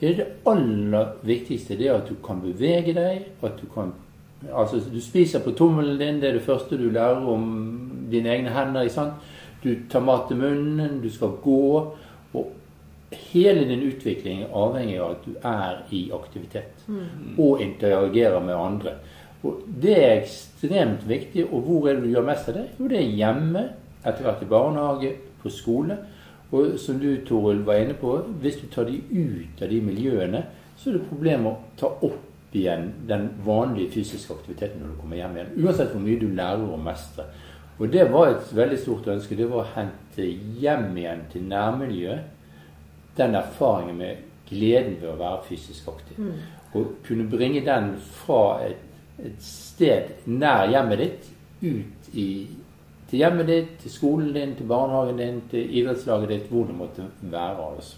det 0.00 0.08
er 0.08 0.14
det 0.16 0.28
aller 0.48 1.10
viktigste. 1.28 1.76
Det 1.76 1.90
er 1.90 1.98
at 1.98 2.08
du 2.08 2.16
kan 2.24 2.40
bevege 2.40 2.94
deg. 2.96 3.26
at 3.42 3.60
Du 3.60 3.66
kan 3.74 3.92
Altså, 4.56 4.80
du 4.92 5.00
spiser 5.00 5.42
på 5.44 5.50
tommelen 5.52 5.98
din. 5.98 6.20
Det 6.20 6.28
er 6.28 6.32
det 6.32 6.42
første 6.42 6.76
du 6.78 6.90
lærer 6.90 7.26
om 7.28 8.06
dine 8.10 8.28
egne 8.28 8.50
hender. 8.50 8.82
ikke 8.82 8.94
sant? 8.94 9.12
Du 9.62 9.74
tar 9.90 10.00
mat 10.00 10.28
til 10.28 10.36
munnen, 10.36 11.02
du 11.02 11.10
skal 11.10 11.28
gå. 11.42 11.94
Og 12.34 12.52
hele 13.12 13.68
din 13.68 13.82
utvikling 13.82 14.42
er 14.42 14.54
avhengig 14.56 15.00
av 15.00 15.10
at 15.10 15.26
du 15.26 15.34
er 15.44 15.82
i 15.90 16.10
aktivitet. 16.14 16.86
Mm. 16.86 17.38
Og 17.38 17.60
interagerer 17.60 18.40
med 18.40 18.54
andre. 18.54 18.90
Og 19.42 19.62
Det 19.82 19.96
er 19.96 20.20
ekstremt 20.20 21.08
viktig. 21.08 21.46
Og 21.52 21.60
hvor 21.60 21.88
er 21.88 21.94
det 21.94 22.04
du 22.04 22.14
gjør 22.14 22.26
mest 22.26 22.48
av 22.48 22.58
det? 22.58 22.66
Jo, 22.78 22.88
det 22.88 22.98
er 22.98 23.12
hjemme, 23.20 23.66
etter 24.04 24.26
hvert 24.26 24.42
i 24.42 24.48
barnehage, 24.50 25.12
på 25.42 25.52
skole. 25.52 25.96
Og 26.52 26.78
som 26.78 26.98
du, 27.00 27.14
Toril, 27.26 27.62
var 27.66 27.80
inne 27.80 27.94
på, 27.94 28.16
hvis 28.42 28.58
du 28.60 28.66
tar 28.72 28.88
de 28.88 28.98
ut 29.12 29.62
av 29.62 29.70
de 29.70 29.80
miljøene, 29.80 30.42
så 30.76 30.90
er 30.90 30.98
det 30.98 31.08
problem 31.08 31.46
å 31.46 31.56
ta 31.78 31.92
opp 31.92 32.56
igjen 32.56 32.88
den 33.06 33.28
vanlige 33.46 33.92
fysiske 33.94 34.34
aktiviteten 34.34 34.82
når 34.82 34.92
du 34.92 35.00
kommer 35.00 35.20
hjem 35.20 35.36
igjen. 35.36 35.52
Uansett 35.62 35.92
hvor 35.94 36.02
mye 36.02 36.18
du 36.18 36.26
lærer 36.34 36.66
å 36.66 36.80
mestre. 36.80 37.28
Og 37.78 37.92
det 37.92 38.08
var 38.12 38.32
et 38.32 38.50
veldig 38.56 38.78
stort 38.80 39.06
ønske. 39.08 39.38
Det 39.38 39.46
var 39.48 39.62
å 39.62 39.72
hente 39.76 40.26
hjem 40.60 40.90
igjen 40.98 41.22
til 41.32 41.46
nærmiljøet 41.48 43.16
den 43.16 43.34
erfaringen 43.38 43.96
med 44.00 44.26
gleden 44.50 44.98
ved 45.00 45.12
å 45.12 45.18
være 45.20 45.46
fysisk 45.48 45.88
aktiv. 45.92 46.18
Mm. 46.18 46.34
Og 46.76 46.92
kunne 47.06 47.28
bringe 47.30 47.62
den 47.66 47.94
fra 48.00 48.60
et 48.66 48.82
et 49.26 49.42
sted 49.44 50.26
nær 50.26 50.68
hjemmet 50.70 51.02
ditt, 51.02 51.30
ut 51.60 52.14
i, 52.16 52.28
til 53.10 53.22
hjemmet 53.22 53.50
ditt, 53.50 53.74
til 53.82 53.92
skolen 53.92 54.32
din, 54.34 54.54
til 54.56 54.68
barnehagen 54.70 55.20
din, 55.20 55.42
til 55.50 55.76
idrettslaget 55.80 56.32
ditt, 56.32 56.48
hvor 56.52 56.68
det 56.68 56.76
måtte 56.78 57.06
være. 57.20 57.66
altså. 57.74 57.96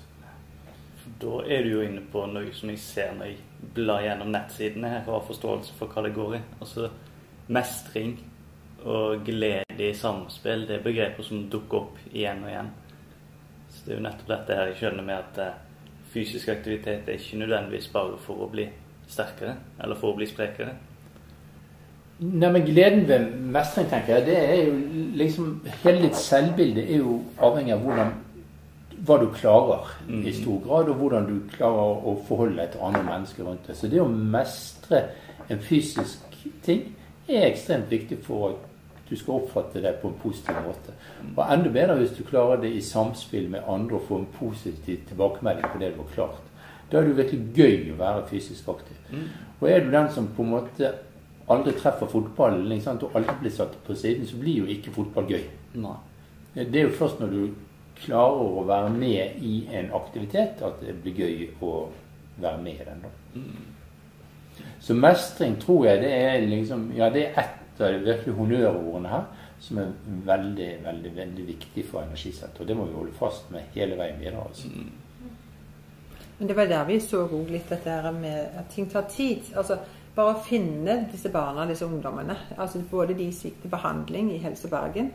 Da 1.23 1.38
er 1.47 1.62
du 1.62 1.71
jo 1.76 1.87
inne 1.87 2.02
på 2.12 2.25
noe 2.26 2.50
som 2.55 2.71
jeg 2.73 2.83
ser 2.83 3.14
når 3.14 3.31
jeg 3.31 3.73
blar 3.75 4.02
gjennom 4.02 4.31
nettsidene 4.35 4.91
her 4.91 5.07
og 5.07 5.21
har 5.21 5.26
forståelse 5.29 5.75
for 5.79 5.93
hva 5.93 6.07
det 6.07 6.14
går 6.17 6.37
i. 6.38 6.41
Altså 6.61 6.88
mestring 7.52 8.17
og 8.83 9.23
glede 9.26 9.91
i 9.91 9.95
samspill, 9.95 10.67
det 10.67 10.81
er 10.81 10.87
begreper 10.87 11.26
som 11.26 11.45
dukker 11.50 11.85
opp 11.85 12.00
igjen 12.11 12.43
og 12.43 12.50
igjen. 12.50 12.71
Så 13.71 13.85
det 13.85 13.93
er 13.93 14.00
jo 14.00 14.07
nettopp 14.07 14.33
dette 14.33 14.57
her 14.59 14.71
jeg 14.71 14.81
skjønner 14.81 15.07
med 15.07 15.19
at 15.19 15.38
eh, 15.43 15.61
fysisk 16.12 16.50
aktivitet 16.52 17.09
er 17.09 17.21
ikke 17.21 17.38
nødvendigvis 17.41 17.88
bare 17.95 18.19
for 18.21 18.45
å 18.45 18.50
bli 18.52 18.67
sterkere 19.09 19.55
eller 19.83 19.99
for 19.99 20.12
å 20.12 20.19
bli 20.19 20.29
sprekere. 20.29 20.75
Nei, 22.23 22.50
men 22.55 22.67
Gleden 22.67 23.09
ved 23.09 23.25
mestring, 23.50 23.88
tenker 23.91 24.21
jeg, 24.21 24.26
det 24.29 24.37
er 24.38 24.61
jo 24.69 24.75
liksom 25.19 25.49
Hele 25.83 26.05
ditt 26.05 26.19
selvbilde 26.19 26.85
er 26.85 27.00
jo 27.02 27.17
avhengig 27.43 27.75
av 27.75 27.83
hvordan, 27.83 28.12
hva 29.02 29.19
du 29.19 29.26
klarer 29.35 29.91
mm. 30.07 30.21
i 30.31 30.35
stor 30.37 30.61
grad, 30.62 30.91
og 30.93 31.00
hvordan 31.00 31.26
du 31.26 31.37
klarer 31.57 32.07
å 32.07 32.14
forholde 32.29 32.61
deg 32.61 32.71
til 32.73 32.85
andre 32.87 33.02
mennesker 33.09 33.49
rundt 33.49 33.67
deg. 33.67 33.79
Så 33.79 33.91
det 33.91 34.02
å 34.02 34.09
mestre 34.09 35.02
en 35.50 35.62
fysisk 35.62 36.38
ting, 36.62 36.93
er 37.26 37.49
ekstremt 37.49 37.91
viktig 37.91 38.19
for 38.23 38.52
at 38.52 38.69
du 39.09 39.17
skal 39.19 39.43
oppfatte 39.43 39.83
det 39.83 39.97
på 40.00 40.09
en 40.09 40.19
positiv 40.23 40.57
måte. 40.64 40.95
Og 41.35 41.43
enda 41.45 41.71
bedre 41.75 41.99
hvis 41.99 42.14
du 42.17 42.23
klarer 42.26 42.62
det 42.62 42.71
i 42.73 42.83
samspill 42.85 43.50
med 43.52 43.67
andre 43.69 43.99
og 43.99 44.07
få 44.09 44.23
en 44.23 44.31
positiv 44.38 45.02
tilbakemelding 45.11 45.69
på 45.69 45.81
det 45.83 45.93
du 45.93 46.00
har 46.00 46.12
klart. 46.14 46.50
Da 46.91 46.99
er 46.99 47.07
det 47.07 47.12
jo 47.12 47.19
virkelig 47.19 47.57
gøy 47.57 47.93
å 47.93 47.99
være 48.00 48.26
fysisk 48.31 48.69
aktiv. 48.73 48.99
Mm. 49.11 49.26
Og 49.61 49.69
er 49.71 49.85
du 49.85 49.91
den 49.93 50.09
som 50.14 50.31
på 50.37 50.45
en 50.45 50.55
måte 50.55 50.93
aldri 51.50 51.75
treffer 51.78 52.06
fotballen 52.06 52.68
liksom, 52.68 53.02
og 53.02 53.18
aldri 53.18 53.34
blir 53.40 53.54
satt 53.54 53.76
på 53.87 53.96
siden, 53.99 54.26
så 54.26 54.38
blir 54.40 54.62
jo 54.62 54.70
ikke 54.70 54.94
fotball 54.94 55.30
gøy. 55.30 55.44
Nei. 55.82 55.99
Det 56.54 56.76
er 56.76 56.88
jo 56.88 56.96
først 56.99 57.20
når 57.20 57.32
du 57.32 57.42
klarer 58.02 58.42
å 58.61 58.64
være 58.68 58.90
med 58.94 59.42
i 59.42 59.62
en 59.72 59.92
aktivitet, 59.96 60.62
at 60.62 60.80
det 60.82 60.94
blir 61.02 61.22
gøy 61.22 61.46
å 61.64 61.75
være 62.42 62.62
med 62.62 62.80
i 62.80 62.88
den. 62.88 63.04
da. 63.04 63.42
Så 64.80 64.94
mestring 64.94 65.56
tror 65.61 65.87
jeg 65.87 66.02
det 66.02 66.11
er 66.12 66.46
liksom 66.46 66.90
Ja, 66.96 67.08
det 67.11 67.26
er 67.28 67.38
ett 67.40 67.80
av 67.80 67.92
de 67.92 68.02
virkelig 68.04 68.34
honnørordene 68.37 69.08
her 69.08 69.22
som 69.62 69.78
er 69.78 69.92
veldig, 70.26 70.68
veldig 70.84 71.12
veldig 71.16 71.46
viktig 71.46 71.84
for 71.87 72.02
Energisenteret. 72.02 72.61
Og 72.61 72.68
det 72.68 72.76
må 72.76 72.84
vi 72.88 72.96
holde 72.99 73.14
fast 73.14 73.50
med 73.54 73.70
hele 73.76 73.96
veien 73.99 74.18
videre. 74.20 74.42
altså. 74.42 74.68
Men 76.38 76.49
det 76.49 76.56
var 76.56 76.66
der 76.66 76.84
vi 76.88 76.99
så 77.00 77.22
òg 77.22 77.50
litt 77.54 77.68
dette 77.70 77.90
her 77.90 78.11
med 78.11 78.58
at 78.58 78.72
ting 78.75 78.88
tar 78.90 79.06
tid. 79.11 79.52
Altså 79.54 79.78
bare 80.16 80.35
å 80.35 80.45
finne 80.45 80.99
disse 81.12 81.31
barna, 81.33 81.66
disse 81.69 81.87
ungdommene. 81.87 82.37
Altså 82.59 82.83
både 82.90 83.16
de 83.16 83.31
som 83.33 83.49
gikk 83.49 83.62
til 83.62 83.73
behandling 83.73 84.31
i 84.35 84.40
Helse 84.42 84.69
Bergen, 84.69 85.11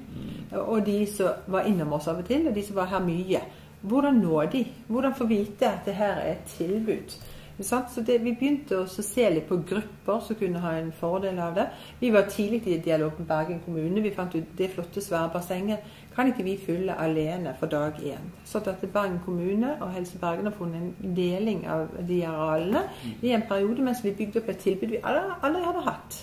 og 0.57 0.85
de 0.85 0.99
som 1.11 1.47
var 1.53 1.69
innom 1.69 1.93
oss 1.97 2.09
av 2.09 2.23
og 2.23 2.29
til, 2.29 2.47
og 2.49 2.55
de 2.55 2.65
som 2.65 2.79
var 2.79 2.91
her 2.93 3.03
mye. 3.05 3.41
Hvordan 3.87 4.21
nå 4.23 4.43
de? 4.51 4.63
Hvordan 4.87 5.15
få 5.15 5.27
vite 5.29 5.69
at 5.69 5.85
det 5.85 5.99
her 5.99 6.17
er 6.17 6.31
et 6.31 6.53
tilbud? 6.57 7.17
Så 7.59 7.81
det, 8.05 8.19
Vi 8.21 8.35
begynte 8.37 8.77
å 8.77 8.85
se 8.85 9.29
litt 9.33 9.47
på 9.49 9.57
grupper 9.65 10.19
som 10.21 10.37
kunne 10.37 10.59
ha 10.61 10.75
en 10.77 10.91
fordel 10.93 11.39
av 11.41 11.55
det. 11.55 11.65
Vi 11.99 12.11
var 12.13 12.29
tidlig 12.29 12.67
i 12.67 12.77
dialog 12.77 13.17
med 13.17 13.27
Bergen 13.27 13.61
kommune. 13.65 14.01
Vi 14.01 14.13
fant 14.13 14.35
ut 14.35 14.57
det 14.57 14.69
flotte, 14.75 15.01
svære 15.01 15.31
bassenget 15.33 15.79
kan 16.17 16.31
ikke 16.31 16.43
vi 16.43 16.57
fylle 16.57 16.95
alene 16.97 17.53
for 17.59 17.69
dag 17.69 17.99
én. 18.01 18.29
Så 18.45 18.57
at 18.57 18.85
Bergen 18.93 19.19
kommune 19.25 19.75
og 19.81 19.91
Helse 19.93 20.17
Bergen 20.17 20.49
har 20.49 20.55
funnet 20.57 20.81
en 20.81 21.15
deling 21.15 21.67
av 21.69 21.87
de 22.07 22.23
arealene 22.25 22.81
i 23.21 23.31
en 23.37 23.45
periode 23.49 23.85
mens 23.85 24.01
vi 24.03 24.15
bygde 24.17 24.41
opp 24.41 24.49
et 24.49 24.63
tilbud 24.65 24.95
vi 24.95 25.03
aldri 25.03 25.63
hadde 25.63 25.85
hatt. 25.85 26.21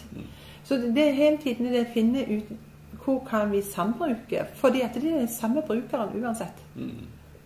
Så 0.65 0.77
det 0.77 1.09
er 1.09 1.19
hele 1.19 1.39
tiden 1.39 1.71
det 1.71 1.87
å 1.87 1.93
finne 1.95 2.27
ut 2.27 2.55
hvor 3.05 3.21
kan 3.29 3.53
vi 3.53 3.63
sambruke. 3.63 4.47
Fordi 4.55 4.81
at 4.81 4.95
det 4.95 5.05
er 5.13 5.19
den 5.19 5.29
samme 5.29 5.63
brukeren 5.63 6.17
uansett. 6.25 6.65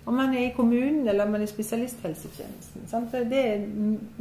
Om 0.06 0.14
man 0.14 0.34
er 0.34 0.46
i 0.46 0.54
kommunen 0.56 1.08
eller 1.08 1.24
om 1.24 1.34
man 1.34 1.42
er 1.42 1.44
i 1.44 1.50
spesialisthelsetjenesten. 1.50 2.86
Sant? 2.88 3.12
Det 3.12 3.40
er 3.44 3.66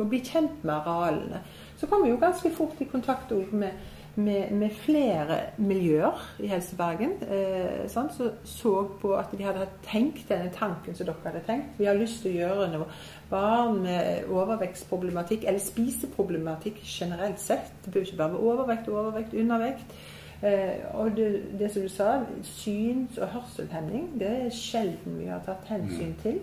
å 0.01 0.07
bli 0.09 0.19
kjent 0.19 0.63
med 0.63 0.73
arealene. 0.75 1.39
Så 1.77 1.87
kommer 1.87 2.09
vi 2.09 2.11
jo 2.11 2.19
ganske 2.19 2.51
fort 2.57 2.81
i 2.81 2.89
kontakt 2.91 3.31
med, 3.51 3.71
med, 4.17 4.51
med 4.51 4.71
flere 4.73 5.37
miljøer 5.57 6.21
i 6.41 6.49
Helse 6.49 6.75
Bergen 6.77 7.13
eh, 7.21 7.83
sånn, 7.91 8.09
som 8.15 8.31
så 8.49 8.73
på 9.01 9.13
at 9.13 9.29
de 9.37 9.45
hadde 9.45 9.67
tenkt 9.85 10.25
denne 10.31 10.49
tanken 10.55 10.97
som 10.97 11.05
dere 11.05 11.21
hadde 11.25 11.43
tenkt. 11.45 11.75
Vi 11.77 11.85
har 11.85 11.99
lyst 11.99 12.23
til 12.25 12.33
å 12.33 12.41
gjøre 12.41 12.67
noe. 12.73 12.89
Barn 13.29 13.81
med 13.83 14.25
overvekstproblematikk, 14.33 15.45
eller 15.45 15.61
spiseproblematikk 15.61 16.81
generelt 16.81 17.41
sett. 17.43 17.69
Det 17.85 17.93
bør 17.93 18.07
ikke 18.07 18.21
bare 18.23 18.33
være 18.33 18.51
overvekt, 18.51 18.89
overvekt, 18.89 19.37
undervekt. 19.37 19.97
Eh, 20.41 20.81
og 20.97 21.13
det, 21.17 21.31
det 21.59 21.71
som 21.73 21.85
du 21.85 21.89
sa, 21.93 22.11
syns- 22.43 23.21
og 23.21 23.35
hørselshemning, 23.35 24.11
det 24.19 24.33
er 24.33 24.53
sjelden 24.53 25.19
vi 25.21 25.29
har 25.29 25.45
tatt 25.45 25.69
hensyn 25.69 26.17
til. 26.23 26.41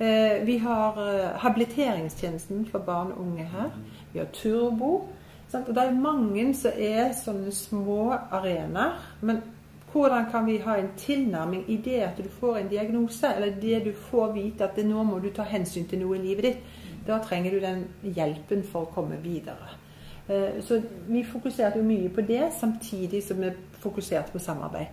Eh, 0.00 0.46
vi 0.46 0.56
har 0.64 0.96
eh, 1.04 1.32
habiliteringstjenesten 1.44 2.64
for 2.72 2.78
barn 2.78 3.12
og 3.12 3.26
unge 3.26 3.44
her. 3.52 3.74
Vi 4.12 4.24
har 4.24 4.32
Turbo. 4.32 5.10
Og 5.54 5.74
det 5.74 5.82
er 5.82 5.98
mange 6.00 6.54
som 6.56 6.78
er 6.78 7.12
sånne 7.16 7.52
små 7.52 8.12
arenaer. 8.12 9.00
Men 9.20 9.42
hvordan 9.92 10.30
kan 10.30 10.46
vi 10.46 10.56
ha 10.64 10.76
en 10.76 10.92
tilnærming 10.96 11.64
i 11.68 11.76
det 11.84 11.98
at 12.00 12.16
du 12.16 12.28
får 12.40 12.56
en 12.56 12.68
diagnose, 12.68 13.34
eller 13.34 13.60
det 13.60 13.84
du 13.84 13.92
får 13.92 14.32
vite 14.32 14.64
at 14.64 14.78
nå 14.84 15.02
må 15.02 15.18
du 15.18 15.28
ta 15.30 15.42
hensyn 15.42 15.84
til 15.88 16.00
noe 16.00 16.16
i 16.16 16.22
livet 16.22 16.44
ditt? 16.44 16.64
Da 17.06 17.18
trenger 17.18 17.50
du 17.50 17.60
den 17.60 17.84
hjelpen 18.02 18.62
for 18.64 18.86
å 18.86 18.94
komme 18.94 19.18
videre. 19.22 19.76
Eh, 20.28 20.62
Så 20.62 20.82
vi 21.08 21.24
fokuserte 21.24 21.78
jo 21.78 21.84
mye 21.84 22.08
på 22.08 22.20
det, 22.20 22.52
samtidig 22.60 23.22
som 23.22 23.40
vi 23.40 23.50
fokuserte 23.82 24.32
på 24.32 24.38
samarbeid. 24.38 24.86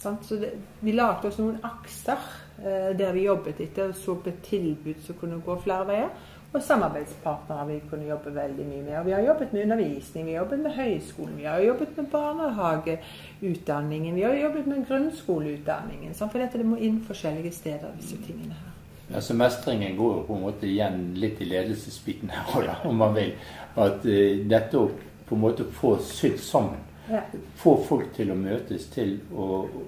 Så 0.00 0.44
vi 0.80 0.92
lagde 0.92 1.28
oss 1.28 1.38
noen 1.38 1.58
akser 1.62 2.18
eh, 2.64 2.96
der 2.98 3.12
vi 3.12 3.26
jobbet 3.26 3.60
etter 3.60 3.88
og 3.88 3.94
så 3.94 4.14
på 4.14 4.28
et 4.28 4.42
tilbud 4.42 5.02
som 5.04 5.14
kunne 5.20 5.42
gå 5.44 5.60
flere 5.60 5.86
veier. 5.86 6.08
Og 6.52 6.62
samarbeidspartnere 6.66 7.66
vi 7.68 7.76
kunne 7.90 8.06
jobbe 8.08 8.32
veldig 8.34 8.64
mye 8.66 8.82
med. 8.82 8.96
Og 8.98 9.04
vi 9.06 9.12
har 9.14 9.20
jobbet 9.22 9.52
med 9.54 9.62
undervisning, 9.62 10.24
vi 10.26 10.32
har 10.34 10.40
jobbet 10.42 10.58
med 10.64 10.72
høyskolen, 10.74 11.36
vi 11.38 11.44
har 11.46 11.60
jobbet 11.62 11.96
med 11.96 12.06
barnehageutdanningen, 12.10 14.14
vi 14.16 14.22
har 14.26 14.34
jobbet 14.34 14.66
med 14.66 14.82
grunnskoleutdanningen. 14.88 16.14
Sånn, 16.18 16.30
For 16.32 16.38
dette 16.42 16.58
det 16.58 16.66
må 16.66 16.76
inn 16.82 16.98
forskjellige 17.06 17.52
steder, 17.54 17.88
disse 18.00 18.16
tingene 18.26 18.54
her. 18.58 18.66
Altså 19.14 19.34
Mestringen 19.34 19.96
går 19.98 20.12
jo 20.16 20.22
på 20.26 20.34
en 20.36 20.42
måte 20.44 20.66
igjen 20.70 20.98
litt 21.18 21.40
i 21.42 21.44
ledelsesbiten 21.50 22.30
her 22.34 22.44
òg, 22.58 22.68
om 22.90 22.96
man 23.02 23.14
vil. 23.14 23.32
At 23.78 24.04
uh, 24.06 24.46
dette 24.50 24.78
å 24.78 24.90
på 25.30 25.34
en 25.38 25.44
måte 25.46 25.64
få 25.78 25.96
sydd 26.02 26.38
sammen, 26.42 26.78
Ja. 27.10 27.22
få 27.58 27.72
folk 27.88 28.12
til 28.14 28.30
å 28.30 28.34
møtes 28.38 28.84
til 28.94 29.16
å, 29.34 29.66
å, 29.66 29.80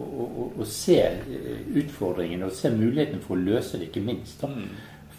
å, 0.00 0.44
å 0.60 0.64
se 0.64 0.96
eh, 0.96 1.60
utfordringene 1.76 2.46
og 2.46 2.52
se 2.56 2.70
mulighetene 2.72 3.20
for 3.20 3.36
å 3.36 3.40
løse 3.44 3.76
det, 3.76 3.84
ikke 3.90 4.00
minst. 4.06 4.40
da, 4.40 4.48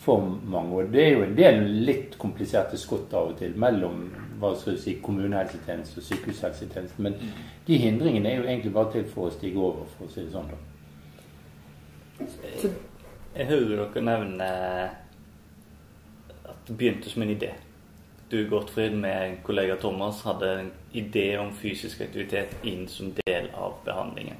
For 0.01 0.23
mange. 0.49 0.75
Og 0.75 0.93
det 0.93 1.03
er 1.03 1.11
jo 1.13 1.25
en 1.27 1.37
del 1.37 1.59
litt 1.85 2.17
kompliserte 2.21 2.77
skott 2.81 3.13
av 3.13 3.33
og 3.33 3.37
til 3.37 3.53
mellom 3.59 4.07
hva 4.41 4.55
skal 4.57 4.79
si, 4.81 4.95
kommunehelsetjeneste 5.03 6.01
og 6.01 6.07
sykehushelsetjeneste. 6.07 7.03
Men 7.05 7.19
de 7.67 7.77
hindringene 7.77 8.31
er 8.31 8.39
jo 8.39 8.47
egentlig 8.47 8.73
bare 8.73 8.95
til 8.95 9.05
for 9.13 9.29
å 9.29 9.35
stige 9.35 9.61
over, 9.61 9.85
for 9.97 10.09
å 10.09 10.13
si 10.13 10.25
det 10.25 10.33
sånn. 10.33 10.49
da. 10.49 10.57
Jeg 13.35 13.47
hører 13.47 13.75
dere 13.85 14.01
nevne 14.03 14.47
at 16.51 16.65
det 16.67 16.77
begynte 16.77 17.09
som 17.09 17.21
en 17.23 17.35
idé. 17.35 17.53
Du, 18.31 18.49
Gottfried, 18.49 18.93
med 18.95 19.37
kollega 19.43 19.75
Thomas 19.75 20.21
hadde 20.23 20.49
en 20.59 20.71
idé 20.95 21.37
om 21.39 21.53
fysisk 21.53 22.01
aktivitet 22.01 22.53
inn 22.63 22.87
som 22.87 23.13
del 23.25 23.49
av 23.53 23.81
behandlingen. 23.85 24.37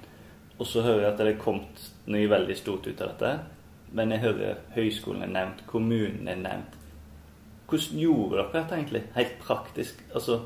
Og 0.58 0.68
så 0.68 0.84
hører 0.86 1.06
jeg 1.06 1.12
at 1.14 1.20
det 1.22 1.32
er 1.34 1.42
kommet 1.42 1.90
noe 2.08 2.30
veldig 2.32 2.56
stort 2.58 2.88
ut 2.88 3.02
av 3.02 3.14
dette. 3.14 3.61
Men 3.92 4.14
jeg 4.14 4.24
hører 4.24 4.62
høyskolen 4.76 5.26
er 5.26 5.34
nevnt, 5.34 5.66
kommunen 5.68 6.30
er 6.32 6.40
nevnt. 6.40 6.78
Hvordan 7.72 8.00
gjorde 8.00 8.38
dere 8.38 8.52
dette 8.54 8.78
egentlig? 8.78 9.02
Helt 9.16 9.38
praktisk. 9.44 10.04
Altså, 10.14 10.42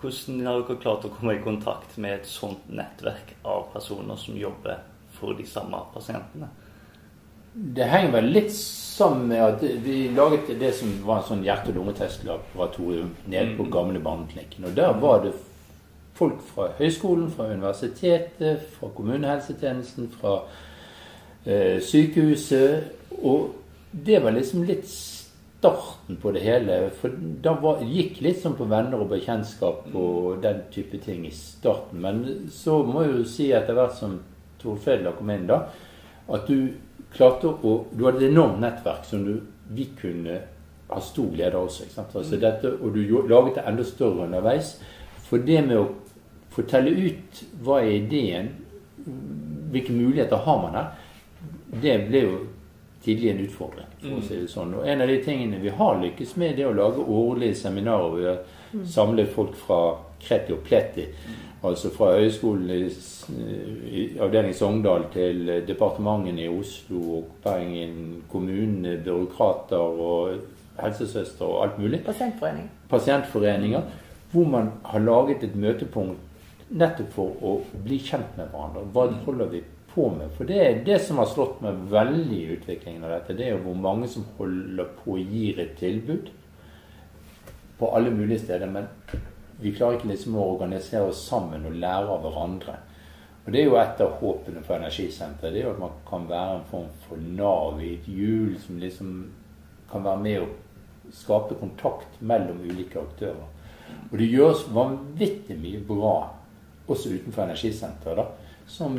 hvordan 0.00 0.42
har 0.46 0.60
dere 0.60 0.80
klart 0.80 1.06
å 1.08 1.12
komme 1.12 1.36
i 1.36 1.44
kontakt 1.44 1.96
med 2.00 2.18
et 2.18 2.28
sånt 2.28 2.66
nettverk 2.68 3.34
av 3.48 3.70
personer 3.72 4.20
som 4.20 4.36
jobber 4.36 4.82
for 5.16 5.36
de 5.36 5.46
samme 5.48 5.80
pasientene? 5.94 6.50
Det 7.54 7.86
henger 7.86 8.16
vel 8.16 8.32
litt 8.34 8.52
sammen 8.52 9.28
med 9.30 9.42
at 9.44 9.60
vi 9.84 10.08
laget 10.10 10.48
det 10.58 10.72
som 10.74 10.90
var 11.06 11.20
en 11.20 11.28
sånn 11.28 11.44
hjerte- 11.46 11.70
og 11.70 11.78
lungetestlaboratorium 11.78 13.12
nede 13.30 13.54
på 13.56 13.68
gamle 13.70 14.02
barneklinikken. 14.02 14.66
Og 14.66 14.74
der 14.74 14.96
var 15.00 15.22
det 15.22 15.36
folk 16.18 16.42
fra 16.48 16.68
høyskolen, 16.80 17.30
fra 17.30 17.46
universitetet, 17.52 18.64
fra 18.74 18.90
kommunehelsetjenesten, 18.96 20.10
fra 20.18 20.40
eh, 21.44 21.80
sykehuset. 21.82 22.90
Og 23.22 23.54
det 23.90 24.20
var 24.24 24.34
liksom 24.34 24.64
litt 24.68 24.88
starten 24.88 26.16
på 26.20 26.32
det 26.34 26.44
hele. 26.44 26.78
For 27.00 27.14
da 27.44 27.54
var, 27.60 27.82
gikk 27.84 28.20
litt 28.24 28.40
sånn 28.42 28.56
på 28.58 28.68
venner 28.68 29.00
og 29.00 29.12
bekjentskap 29.14 29.86
og 29.96 30.42
den 30.44 30.64
type 30.74 31.00
ting 31.04 31.24
i 31.28 31.32
starten. 31.34 32.02
Men 32.04 32.24
så 32.52 32.82
må 32.84 33.04
jeg 33.04 33.14
jo 33.14 33.28
si 33.28 33.50
etter 33.52 33.76
hvert 33.78 33.96
som 33.96 34.18
Tor 34.60 34.80
Fredla 34.80 35.12
kom 35.16 35.30
inn, 35.32 35.46
da, 35.48 35.66
at 36.32 36.48
du 36.48 36.72
klarte 37.14 37.50
å 37.52 37.74
Du 37.92 38.06
hadde 38.06 38.24
et 38.24 38.32
enormt 38.32 38.62
nettverk 38.62 39.04
som 39.06 39.24
du, 39.26 39.36
vi 39.68 39.86
kunne 39.96 40.40
ha 40.88 41.00
stor 41.00 41.28
glede 41.32 41.56
av 41.56 41.68
også. 41.68 41.84
Ikke 41.84 41.96
sant? 41.98 42.16
Altså 42.16 42.40
dette, 42.40 42.72
og 42.80 42.96
du 42.96 43.28
laget 43.28 43.58
det 43.58 43.66
enda 43.68 43.84
større 43.86 44.26
underveis. 44.26 44.74
For 45.28 45.40
det 45.40 45.60
med 45.66 45.78
å 45.78 45.86
fortelle 46.54 46.90
ut 46.90 47.40
hva 47.64 47.80
er 47.82 48.00
ideen, 48.00 48.50
hvilke 49.72 49.94
muligheter 49.94 50.44
har 50.44 50.60
man 50.62 50.76
her, 50.78 50.90
det 51.82 51.98
ble 52.08 52.20
jo 52.24 52.36
tidlig 53.04 53.30
en 53.30 53.40
utfordring. 53.44 53.86
for 54.00 54.18
å 54.18 54.24
si 54.24 54.40
det 54.40 54.48
sånn. 54.48 54.74
Og 54.74 54.88
En 54.88 55.00
av 55.00 55.08
de 55.08 55.18
tingene 55.24 55.60
vi 55.60 55.68
har 55.68 56.00
lykkes 56.00 56.36
med, 56.36 56.56
det 56.56 56.64
er 56.64 56.72
å 56.72 56.76
lage 56.76 57.04
årlige 57.04 57.54
seminarer. 57.54 58.16
Vi 58.16 58.24
har 58.26 58.86
samlet 58.86 59.28
folk 59.34 59.54
fra 59.54 59.96
Kreti 60.20 60.52
og 60.52 60.64
Pleti. 60.64 61.06
Altså 61.64 61.90
fra 61.90 62.10
høyskolen 62.18 62.70
i, 62.70 64.18
avdeling 64.20 64.52
Sogndal 64.56 65.06
til 65.12 65.46
departementene 65.66 66.44
i 66.44 66.48
Oslo 66.52 67.00
og 67.18 67.30
Bergen 67.44 68.22
kommune, 68.28 68.98
byråkrater 69.04 70.00
og 70.08 70.34
helsesøstre 70.80 71.46
og 71.46 71.62
alt 71.64 71.78
mulig 71.78 72.02
pasientforening. 72.04 72.70
pasientforeninger, 72.90 73.82
hvor 74.32 74.44
man 74.44 74.70
har 74.84 74.98
laget 74.98 75.44
et 75.44 75.56
møtepunkt 75.56 76.18
nettopp 76.70 77.12
for 77.14 77.44
å 77.44 77.54
bli 77.84 77.98
kjent 77.98 78.36
med 78.36 78.50
hverandre. 78.50 78.84
Hva 78.92 79.06
holder 79.24 79.52
vi 79.52 79.62
på 79.94 80.08
med? 80.10 80.32
For 80.36 80.48
det 80.48 80.60
er 80.60 80.80
det 80.86 80.98
som 81.04 81.20
har 81.22 81.28
slått 81.30 81.60
meg 81.64 81.84
veldig 81.92 82.38
i 82.38 82.56
utviklingen 82.56 83.04
av 83.06 83.14
dette. 83.16 83.36
Det 83.38 83.46
er 83.46 83.54
jo 83.54 83.66
hvor 83.68 83.78
mange 83.86 84.08
som 84.10 84.26
holder 84.38 84.90
på 84.98 85.14
å 85.14 85.22
gir 85.22 85.60
et 85.62 85.76
tilbud 85.78 86.32
på 87.78 87.92
alle 87.96 88.10
mulige 88.14 88.44
steder. 88.44 88.70
Men 88.70 88.90
vi 89.60 89.74
klarer 89.74 89.98
ikke 89.98 90.10
liksom 90.10 90.36
å 90.38 90.48
organisere 90.56 91.10
oss 91.12 91.22
sammen 91.28 91.66
og 91.68 91.78
lære 91.78 92.10
av 92.10 92.26
hverandre. 92.26 92.76
Og 93.44 93.52
Det 93.52 93.60
er 93.60 93.66
jo 93.68 93.76
et 93.76 94.00
av 94.00 94.18
håpene 94.20 94.62
for 94.64 94.78
energisenteret. 94.78 95.52
Det 95.52 95.60
er 95.60 95.66
jo 95.66 95.74
at 95.74 95.82
man 95.82 95.96
kan 96.08 96.28
være 96.28 96.58
en 96.58 96.68
form 96.70 96.92
for 97.06 97.20
nav 97.20 97.82
i 97.82 97.94
et 97.98 98.06
hjul 98.08 98.54
som 98.60 98.78
liksom 98.80 99.10
kan 99.90 100.04
være 100.04 100.22
med 100.24 100.44
å 100.44 101.12
skape 101.12 101.58
kontakt 101.60 102.22
mellom 102.24 102.62
ulike 102.64 103.02
aktører. 103.02 103.44
Og 104.10 104.16
det 104.18 104.30
gjøres 104.32 104.64
vanvittig 104.72 105.58
mye 105.60 105.82
bra 105.84 106.14
også 106.88 107.12
utenfor 107.14 107.44
energisenteret, 107.44 108.16
da, 108.16 108.24
som 108.66 108.96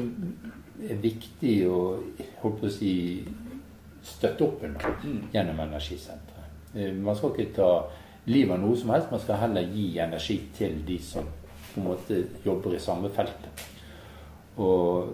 er 0.83 1.01
viktig 1.01 1.55
å 1.69 1.79
holdt 2.41 2.65
å 2.67 2.71
si 2.71 2.93
støtte 4.05 4.45
opp 4.45 4.63
under 4.63 4.97
gjennom 5.33 5.59
energisenteret. 5.59 6.59
Eh, 6.75 6.93
Man 6.93 7.15
skal 7.15 7.33
ikke 7.33 7.55
ta 7.55 7.69
livet 8.25 8.53
av 8.55 8.61
noe 8.61 8.77
som 8.77 8.89
helst, 8.93 9.11
man 9.11 9.21
skal 9.23 9.41
heller 9.41 9.71
gi 9.73 9.97
energi 9.99 10.39
til 10.57 10.81
de 10.87 10.99
som 10.99 11.25
på 11.73 11.81
en 11.81 11.87
måte 11.89 12.21
jobber 12.45 12.75
i 12.75 12.79
samme 12.79 13.09
feltet. 13.09 13.65
Og 14.57 15.09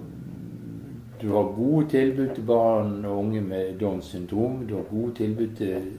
du 1.22 1.28
har 1.34 1.54
gode 1.56 1.90
tilbud 1.90 2.36
til 2.36 2.46
barn 2.46 3.06
og 3.06 3.18
unge 3.18 3.42
med 3.42 3.80
Downs 3.80 4.06
syndrom. 4.06 4.68
Du 4.68 4.76
har 4.76 4.84
gode 4.90 5.16
tilbud 5.16 5.56
til 5.58 5.92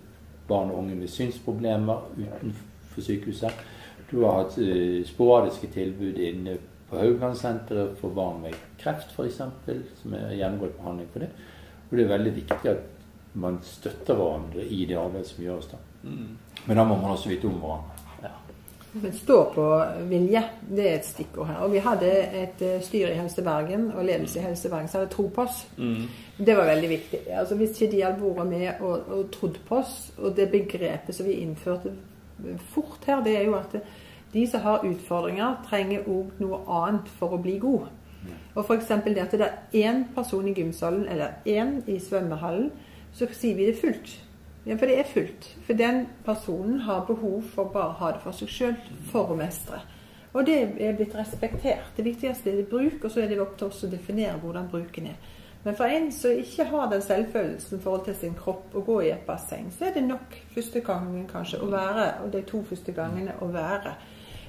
barn 0.49 0.71
og 0.71 0.79
unge 0.79 0.95
med 0.95 1.09
synsproblemer 1.09 2.09
utenfor 2.19 3.03
sykehuset. 3.03 3.65
Du 4.11 4.25
har 4.25 4.43
hatt 4.43 4.59
eh, 4.59 5.05
sporadiske 5.07 5.71
tilbud 5.73 6.19
inne 6.19 6.59
på 6.93 7.01
Hauglandsenteret 7.01 7.97
for 8.01 8.13
barn 8.13 8.43
med 8.45 8.57
kreft 8.81 9.15
f.eks., 9.17 9.41
som 10.03 10.17
er 10.19 10.37
gjennomgått 10.37 10.77
behandling 10.77 11.09
for 11.15 11.25
det. 11.25 11.31
Og 11.89 11.97
det 11.97 12.05
er 12.05 12.13
veldig 12.13 12.35
viktig 12.37 12.73
at 12.75 13.39
man 13.43 13.57
støtter 13.65 14.19
hverandre 14.19 14.67
i 14.69 14.85
det 14.85 14.99
arbeidet 15.01 15.31
som 15.33 15.45
gjøres 15.45 15.71
da. 15.73 15.81
Men 16.05 16.77
da 16.77 16.85
må 16.85 16.99
man 17.01 17.15
også 17.15 17.33
vite 17.33 17.49
om 17.49 17.57
hverandre. 17.63 18.03
Men 18.93 19.13
stå 19.17 19.45
på 19.55 19.63
vilje, 20.05 20.43
det 20.69 20.85
er 20.85 20.99
et 20.99 21.07
stikkord 21.09 21.49
her. 21.49 21.63
Og 21.65 21.73
vi 21.73 21.81
hadde 21.81 22.11
et 22.43 22.61
eh, 22.61 22.81
styre 22.85 23.15
i 23.15 23.17
Helse 23.17 23.41
Bergen 23.45 23.87
og 23.95 24.05
ledelse 24.05 24.37
i 24.37 24.43
Helse 24.45 24.69
Bergen 24.69 24.91
som 24.93 25.01
hadde 25.01 25.15
tro 25.15 25.31
på 25.33 25.47
oss. 25.47 25.63
Det 26.37 26.57
var 26.59 26.69
veldig 26.69 26.91
viktig. 26.91 27.21
Altså 27.33 27.57
Hvis 27.57 27.81
ikke 27.81 27.93
de 27.95 28.03
hadde 28.05 28.35
vært 28.37 28.51
med 28.51 28.83
og, 28.85 29.09
og 29.09 29.31
trodd 29.33 29.57
på 29.69 29.79
oss, 29.81 29.95
og 30.19 30.37
det 30.37 30.51
begrepet 30.53 31.17
som 31.17 31.27
vi 31.27 31.39
innførte 31.41 31.95
fort 32.75 33.09
her, 33.09 33.25
det 33.25 33.37
er 33.39 33.49
jo 33.49 33.57
at 33.57 33.79
de 34.33 34.47
som 34.49 34.61
har 34.65 34.87
utfordringer, 34.89 35.59
trenger 35.69 36.09
òg 36.09 36.39
noe 36.41 36.63
annet 36.67 37.09
for 37.19 37.37
å 37.37 37.41
bli 37.43 37.59
god. 37.63 37.91
Og 38.55 38.65
f.eks. 38.65 38.89
det 39.05 39.19
at 39.19 39.33
det 39.33 39.47
er 39.47 39.89
én 39.89 40.05
person 40.15 40.49
i 40.49 40.55
gymsalen 40.55 41.09
eller 41.09 41.41
én 41.47 41.81
i 41.87 41.99
svømmehallen, 42.01 42.71
så 43.13 43.27
sier 43.33 43.57
vi 43.57 43.67
det 43.67 43.81
fullt. 43.81 44.15
Ja, 44.67 44.77
for 44.77 44.87
det 44.87 44.99
er 44.99 45.09
fullt. 45.09 45.49
For 45.67 45.75
den 45.75 46.07
personen 46.25 46.81
har 46.81 47.05
behov 47.07 47.43
for 47.55 47.73
bare 47.75 47.91
å 47.91 47.99
ha 47.99 48.13
det 48.15 48.23
for 48.23 48.37
seg 48.37 48.53
sjøl, 48.53 48.77
for 49.11 49.33
å 49.33 49.37
mestre. 49.37 49.81
Og 50.33 50.47
det 50.47 50.59
er 50.81 50.95
blitt 50.97 51.17
respektert. 51.19 51.91
Det 51.97 52.05
viktigste 52.07 52.51
er 52.51 52.61
det 52.61 52.69
bruk, 52.71 53.03
og 53.05 53.11
så 53.11 53.21
er 53.21 53.29
det 53.29 53.41
opp 53.43 53.57
til 53.59 53.69
oss 53.69 53.83
å 53.85 53.91
definere 53.91 54.39
hvordan 54.41 54.71
bruken 54.71 55.11
er. 55.11 55.19
Men 55.65 55.77
for 55.79 55.85
en 55.85 56.09
som 56.15 56.39
ikke 56.39 56.65
har 56.71 56.89
den 56.91 57.03
selvfølelsen 57.03 57.79
i 57.79 57.83
forhold 57.83 58.07
til 58.07 58.17
sin 58.19 58.39
kropp 58.39 58.73
å 58.75 58.83
gå 58.87 58.97
i 59.03 59.13
et 59.15 59.27
basseng, 59.27 59.69
så 59.71 59.89
er 59.89 59.95
det 59.95 60.07
nok 60.07 60.39
første 60.55 60.81
gangen 60.87 61.29
kanskje 61.31 61.61
å 61.63 61.69
være, 61.71 62.07
og 62.25 62.33
de 62.33 62.43
to 62.47 62.63
første 62.67 62.95
gangene 62.97 63.37
å 63.43 63.51
være 63.53 63.95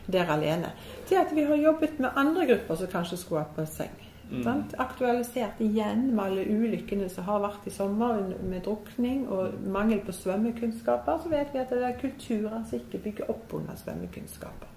der 0.08 0.32
alene. 0.32 0.74
Til 1.08 1.22
at 1.22 1.36
vi 1.36 1.46
har 1.48 1.56
jobbet 1.56 2.00
med 2.00 2.10
andre 2.16 2.48
grupper 2.48 2.76
som 2.76 2.92
kanskje 2.92 3.18
skulle 3.18 3.46
hatt 3.46 3.56
basseng. 3.56 3.94
Mm. 4.32 4.64
Aktualisert 4.78 5.60
igjen 5.62 6.08
med 6.16 6.24
alle 6.26 6.46
ulykkene 6.50 7.10
som 7.12 7.28
har 7.28 7.42
vært 7.44 7.68
i 7.70 7.74
sommer 7.74 8.22
med 8.42 8.64
drukning 8.66 9.28
og 9.30 9.60
mangel 9.70 10.00
på 10.02 10.16
svømmekunnskaper, 10.16 11.20
så 11.22 11.30
vet 11.30 11.52
vi 11.54 11.62
at 11.62 11.70
det 11.70 11.84
er 11.84 12.00
kulturer 12.00 12.64
som 12.70 12.80
ikke 12.80 13.04
bygger 13.04 13.30
opp 13.30 13.54
under 13.54 13.78
svømmekunnskaper. 13.78 14.72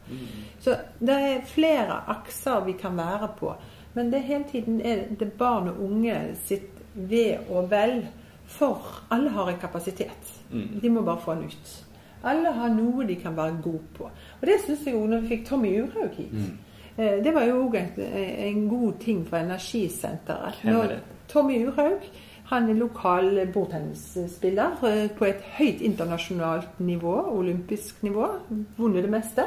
Så 0.60 0.76
det 0.98 1.16
er 1.30 1.48
flere 1.48 2.02
akser 2.12 2.66
vi 2.66 2.76
kan 2.76 2.98
være 2.98 3.30
på. 3.38 3.54
Men 3.94 4.12
det 4.12 4.26
hele 4.26 4.44
tiden 4.50 4.80
er 4.80 5.06
det 5.18 5.32
barn 5.32 5.70
og 5.72 5.80
unge 5.80 6.36
sitt 6.44 6.82
ve 6.94 7.38
og 7.48 7.70
vel. 7.70 8.02
For 8.46 9.02
alle 9.10 9.30
har 9.30 9.48
en 9.50 9.58
kapasitet. 9.58 10.34
De 10.82 10.90
må 10.90 11.02
bare 11.02 11.20
få 11.20 11.34
den 11.34 11.48
ut. 11.50 11.85
Alle 12.26 12.52
har 12.52 12.72
noe 12.74 13.06
de 13.08 13.16
kan 13.20 13.36
være 13.36 13.58
gode 13.64 13.84
på. 13.96 14.10
Og 14.40 14.46
det 14.48 14.60
syns 14.64 14.86
jeg 14.86 14.94
jo 14.94 15.06
når 15.06 15.24
vi 15.24 15.34
fikk 15.34 15.44
Tommy 15.48 15.74
Urhaug 15.80 16.16
hit. 16.18 16.32
Mm. 16.32 16.54
Det 16.96 17.32
var 17.34 17.44
jo 17.44 17.58
òg 17.66 17.74
en, 17.76 17.90
en 18.00 18.68
god 18.68 18.92
ting 19.00 19.18
for 19.28 19.36
Energisenteret. 19.36 20.62
Er 20.64 20.72
Når? 20.72 20.94
Tommy 21.28 21.58
Urhaug 21.66 22.06
han 22.46 22.70
er 22.70 22.74
lokal 22.78 23.40
bordtennisspiller 23.54 24.84
eh, 24.86 25.10
på 25.10 25.24
et 25.26 25.42
høyt 25.58 25.80
internasjonalt 25.82 26.80
nivå, 26.80 27.14
olympisk 27.38 28.02
nivå. 28.06 28.28
Vunnet 28.76 29.02
det 29.02 29.10
meste. 29.10 29.42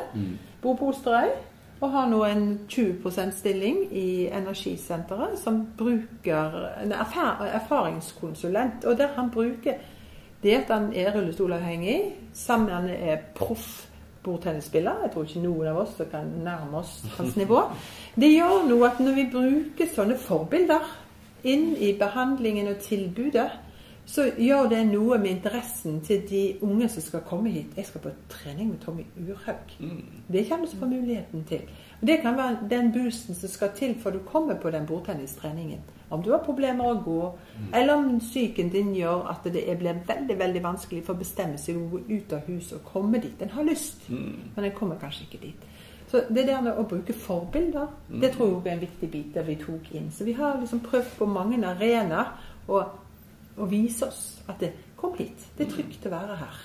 Bor 0.61 0.75
på 0.75 0.91
Osterøy 0.91 1.29
og 1.79 1.91
har 1.91 2.09
nå 2.11 2.23
en 2.27 2.59
20% 2.67 3.31
stilling 3.31 3.77
i 3.95 4.27
Energisenteret 4.27 5.39
som 5.39 5.61
bruker 5.77 6.57
en 6.83 6.91
erfaringskonsulent. 6.91 8.85
Og 8.85 8.97
der 8.97 9.07
han 9.15 9.31
bruker 9.31 9.79
det 10.43 10.55
at 10.55 10.71
han 10.71 10.89
er 10.95 11.11
rullestolavhengig, 11.15 11.99
sammen 12.33 12.69
med 12.69 12.75
han 12.75 12.89
er 12.89 13.23
proff 13.35 13.89
bordtennisspiller. 14.23 15.03
Jeg 15.03 15.11
tror 15.13 15.27
ikke 15.27 15.43
noen 15.43 15.71
av 15.71 15.81
oss 15.83 16.01
kan 16.11 16.27
nærme 16.43 16.81
oss 16.81 16.99
hans 17.17 17.37
nivå. 17.39 17.61
Det 18.19 18.31
gjør 18.33 18.67
noe 18.69 18.89
at 18.89 18.99
når 19.03 19.15
vi 19.15 19.25
bruker 19.31 19.89
sånne 19.95 20.17
forbilder 20.19 20.85
inn 21.47 21.71
i 21.79 21.93
behandlingen 21.99 22.67
og 22.71 22.81
tilbudet, 22.83 23.49
så 24.09 24.25
gjør 24.41 24.71
det 24.71 24.79
noe 24.89 25.19
med 25.21 25.35
interessen 25.35 25.99
til 26.01 26.23
de 26.29 26.43
unge 26.65 26.87
som 26.89 27.03
skal 27.05 27.21
komme 27.29 27.51
hit. 27.53 27.75
Jeg 27.77 27.85
skal 27.85 28.01
på 28.01 28.13
trening 28.31 28.71
med 28.71 28.79
Tommy 28.81 29.05
Urhaug. 29.21 29.75
Det 30.27 30.47
kommer 30.49 30.65
du 30.65 30.71
til 30.71 30.79
å 30.79 30.81
få 30.81 30.89
muligheten 30.89 31.45
til. 31.49 31.67
Og 32.01 32.07
Det 32.07 32.19
kan 32.21 32.37
være 32.37 32.67
den 32.69 32.91
boosten 32.91 33.35
som 33.35 33.49
skal 33.49 33.71
til 33.75 33.95
for 34.01 34.09
du 34.15 34.19
kommer 34.19 34.55
på 34.55 34.69
den 34.69 34.85
bordtennistreningen. 34.85 35.79
Om 36.09 36.23
du 36.23 36.31
har 36.31 36.41
problemer 36.45 36.87
å 36.89 37.01
gå, 37.05 37.37
eller 37.73 37.93
om 37.95 38.19
psyken 38.19 38.69
din 38.73 38.95
gjør 38.95 39.27
at 39.29 39.43
det 39.43 39.77
blir 39.77 39.99
veldig 40.07 40.37
veldig 40.39 40.63
vanskelig 40.63 41.03
for 41.05 41.13
å 41.13 41.19
bestemme 41.19 41.57
seg 41.57 41.77
å 41.77 41.89
gå 41.91 41.99
ut 42.09 42.33
av 42.33 42.47
huset 42.47 42.79
og 42.79 42.87
komme 42.93 43.21
dit. 43.21 43.41
En 43.41 43.51
har 43.53 43.67
lyst, 43.67 44.07
men 44.09 44.65
en 44.65 44.71
kommer 44.71 44.97
kanskje 45.01 45.27
ikke 45.27 45.41
dit. 45.43 45.67
Så 46.11 46.23
det 46.29 46.47
der 46.47 46.61
med 46.65 46.73
å 46.73 46.87
bruke 46.89 47.13
forbilder, 47.13 47.91
det 48.21 48.31
tror 48.33 48.55
jeg 48.55 48.71
er 48.71 48.77
en 48.79 48.81
viktig 48.81 49.11
bit 49.11 49.35
der 49.35 49.45
vi 49.45 49.59
tok 49.61 49.91
inn. 49.93 50.09
Så 50.11 50.25
vi 50.25 50.33
har 50.33 50.57
liksom 50.57 50.79
prøvd 50.79 51.11
på 51.19 51.27
mange 51.29 51.59
arenaer 51.67 52.31
å, 52.67 52.81
å 53.57 53.67
vise 53.69 54.07
oss 54.07 54.23
at 54.49 54.57
det, 54.63 54.71
kom 54.97 55.13
hit, 55.19 55.45
det 55.57 55.67
er 55.67 55.75
trygt 55.75 56.07
å 56.09 56.13
være 56.15 56.39
her. 56.39 56.57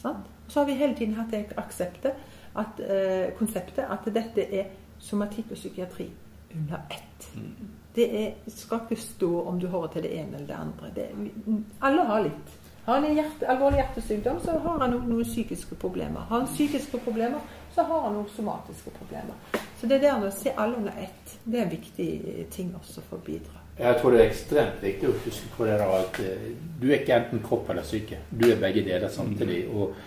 Sant? 0.00 0.32
Så 0.48 0.62
har 0.62 0.70
vi 0.70 0.78
hele 0.80 0.96
tiden 0.96 1.18
hatt 1.18 1.30
det 1.34 1.44
akseptet, 1.60 2.16
at, 2.58 2.80
eh, 2.80 3.32
konseptet 3.38 3.84
at 3.84 4.06
dette 4.14 4.46
er 4.54 4.70
somatikk 4.98 5.50
og 5.50 5.60
psykiatri 5.60 6.10
under 6.54 6.78
ett. 6.90 7.28
Det 7.94 8.06
er, 8.22 8.32
skal 8.48 8.84
ikke 8.84 9.02
stå 9.02 9.30
om 9.48 9.60
du 9.60 9.66
hører 9.72 9.92
til 9.92 10.02
det 10.02 10.12
ene 10.18 10.36
eller 10.36 10.46
det 10.46 10.56
andre. 10.60 10.90
Det, 10.94 11.08
alle 11.82 12.04
har 12.04 12.24
litt. 12.28 12.56
Har 12.86 13.00
han 13.00 13.04
en 13.04 13.16
hjerte, 13.18 13.48
alvorlig 13.50 13.80
hjertesykdom, 13.80 14.40
så 14.44 14.58
har 14.62 14.78
han 14.78 14.92
noen, 14.94 15.24
psykiske 15.24 15.74
problemer. 15.74 16.20
Har 16.28 16.44
han 16.44 16.46
psykiske 16.46 17.00
problemer, 17.02 17.40
så 17.74 17.82
har 17.82 18.04
han 18.04 18.14
noen 18.14 18.28
somatiske 18.36 18.92
problemer. 18.98 19.62
Så 19.80 19.88
det 19.90 20.00
der 20.04 20.20
med 20.20 20.28
å 20.28 20.36
se 20.36 20.52
alle 20.54 20.78
under 20.78 21.00
ett, 21.02 21.38
det 21.44 21.58
er 21.58 21.64
en 21.64 21.72
viktig 21.72 22.10
ting 22.54 22.70
også 22.78 23.02
for 23.08 23.18
å 23.18 23.26
bidra. 23.26 23.64
Jeg 23.76 23.98
tror 24.00 24.14
det 24.14 24.20
er 24.20 24.30
ekstremt 24.30 24.84
viktig 24.86 25.08
å 25.10 25.16
huske 25.24 25.50
på 25.56 25.66
det 25.66 25.74
der 25.76 25.90
at 25.98 26.20
eh, 26.24 26.44
du 26.80 26.86
er 26.86 27.00
ikke 27.00 27.18
enten 27.18 27.42
kropp 27.44 27.74
eller 27.74 27.84
syke. 27.84 28.22
Du 28.30 28.46
er 28.48 28.60
begge 28.60 28.86
deler 28.86 29.10
samtidig. 29.12 29.66
Og 29.68 29.98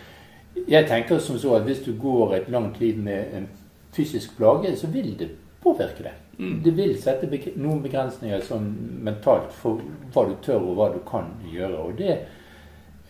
jeg 0.68 0.88
tenker 0.88 1.20
som 1.20 1.38
så 1.40 1.56
at 1.58 1.68
hvis 1.68 1.84
du 1.86 1.94
går 2.00 2.36
et 2.36 2.50
langt 2.50 2.80
liv 2.80 2.98
med 2.98 3.36
en 3.38 3.48
fysisk 3.94 4.38
plage, 4.38 4.76
så 4.78 4.88
vil 4.88 5.16
det 5.20 5.30
påvirke 5.64 6.04
deg. 6.04 6.26
Det 6.40 6.72
vil 6.72 6.94
sette 7.02 7.28
noen 7.60 7.82
begrensninger 7.84 8.44
sånn 8.48 8.70
mentalt 9.04 9.52
for 9.52 9.82
hva 10.14 10.24
du 10.30 10.38
tør 10.46 10.62
og 10.70 10.78
hva 10.78 10.86
du 10.94 11.02
kan 11.08 11.34
gjøre. 11.52 11.82
Og 11.84 11.98
det 12.00 12.14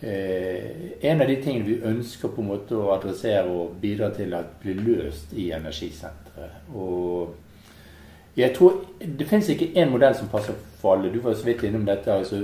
eh, 0.01 0.95
en 1.11 1.21
av 1.21 1.29
de 1.29 1.35
tingene 1.43 1.67
vi 1.67 1.75
ønsker 1.91 2.33
på 2.33 2.41
en 2.41 2.49
måte 2.49 2.79
å 2.79 2.89
adressere 2.95 3.45
og 3.53 3.75
bidra 3.81 4.09
til 4.15 4.33
at 4.33 4.57
blir 4.63 4.81
løst 4.81 5.35
i 5.37 5.51
energisenteret. 5.53 6.73
Og 6.73 7.35
jeg 8.39 8.55
tror 8.55 8.85
Det 8.99 9.27
finnes 9.27 9.49
ikke 9.49 9.71
én 9.75 9.89
modell 9.89 10.15
som 10.15 10.27
passer 10.27 10.53
for 10.81 10.95
alle. 10.95 11.13
Du 11.13 11.19
var 11.21 11.33
så 11.33 11.45
vidt 11.45 11.63
innom 11.63 11.85
dette. 11.85 12.11
altså 12.11 12.41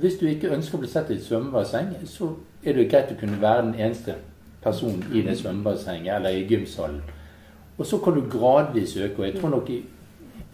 Hvis 0.00 0.18
du 0.18 0.26
ikke 0.26 0.54
ønsker 0.54 0.78
å 0.78 0.80
bli 0.80 0.88
sett 0.88 1.10
i 1.10 1.14
et 1.14 1.24
svømmebasseng, 1.24 1.92
så 2.04 2.32
er 2.64 2.72
det 2.78 2.88
greit 2.90 3.12
å 3.12 3.18
kunne 3.20 3.40
være 3.42 3.66
den 3.68 3.74
eneste 3.80 4.16
personen 4.62 5.04
i 5.14 5.22
det 5.22 5.36
svømmebassenget 5.38 6.14
eller 6.16 6.30
i 6.38 6.46
gymsalen. 6.48 7.02
Og 7.78 7.86
så 7.86 7.98
kan 8.02 8.16
du 8.16 8.24
gradvis 8.32 8.96
øke. 8.96 9.18
Og 9.20 9.26
jeg 9.28 9.36
tror 9.40 9.52
nok 9.52 9.70
i, 9.70 9.82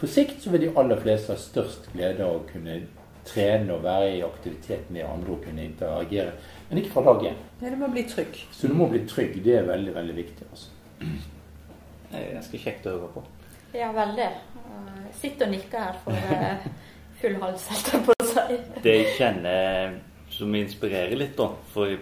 på 0.01 0.07
sikt 0.11 0.43
så 0.43 0.51
vil 0.51 0.67
de 0.67 0.73
aller 0.77 1.01
fleste 1.01 1.33
ha 1.33 1.38
størst 1.38 1.88
glede 1.95 2.25
av 2.27 2.41
å 2.41 2.45
kunne 2.49 2.81
trene 3.25 3.71
og 3.77 3.85
være 3.85 4.17
i 4.17 4.23
aktivitet 4.27 4.91
med 4.91 5.07
andre 5.07 5.37
og 5.37 5.45
kunne 5.45 5.65
interagere. 5.65 6.33
Men 6.69 6.81
ikke 6.83 6.91
fra 6.97 7.05
dag 7.07 7.29
én. 7.31 7.38
Du 7.61 7.77
må 7.79 7.88
bli 7.93 8.03
trygg. 8.11 8.41
Så 8.53 8.69
du 8.69 8.75
må 8.75 8.88
bli 8.91 9.05
trygg. 9.09 9.38
Det 9.45 9.57
er 9.61 9.69
veldig, 9.69 9.95
veldig 9.95 10.17
viktig. 10.17 10.49
altså. 10.51 10.71
Det 12.11 12.19
er 12.21 12.33
ganske 12.35 12.59
kjekt 12.59 12.87
å 12.91 12.97
høre 12.97 13.12
på. 13.15 13.23
Ja, 13.73 13.93
veldig. 13.97 14.27
Eh, 14.27 15.05
Sitter 15.17 15.47
og 15.47 15.53
nikker 15.55 15.87
her 15.87 16.01
for 16.05 16.35
eh, 16.37 16.67
full 17.23 17.38
hals, 17.41 17.69
holdt 17.71 17.93
jeg 17.95 18.05
på 18.09 18.17
å 18.19 18.27
si. 18.29 18.59
Det 18.85 18.97
jeg 18.99 19.15
kjenner 19.17 19.95
som 20.33 20.55
inspirerer 20.55 21.16
litt, 21.16 21.37
da 21.37 21.51
For 21.73 21.92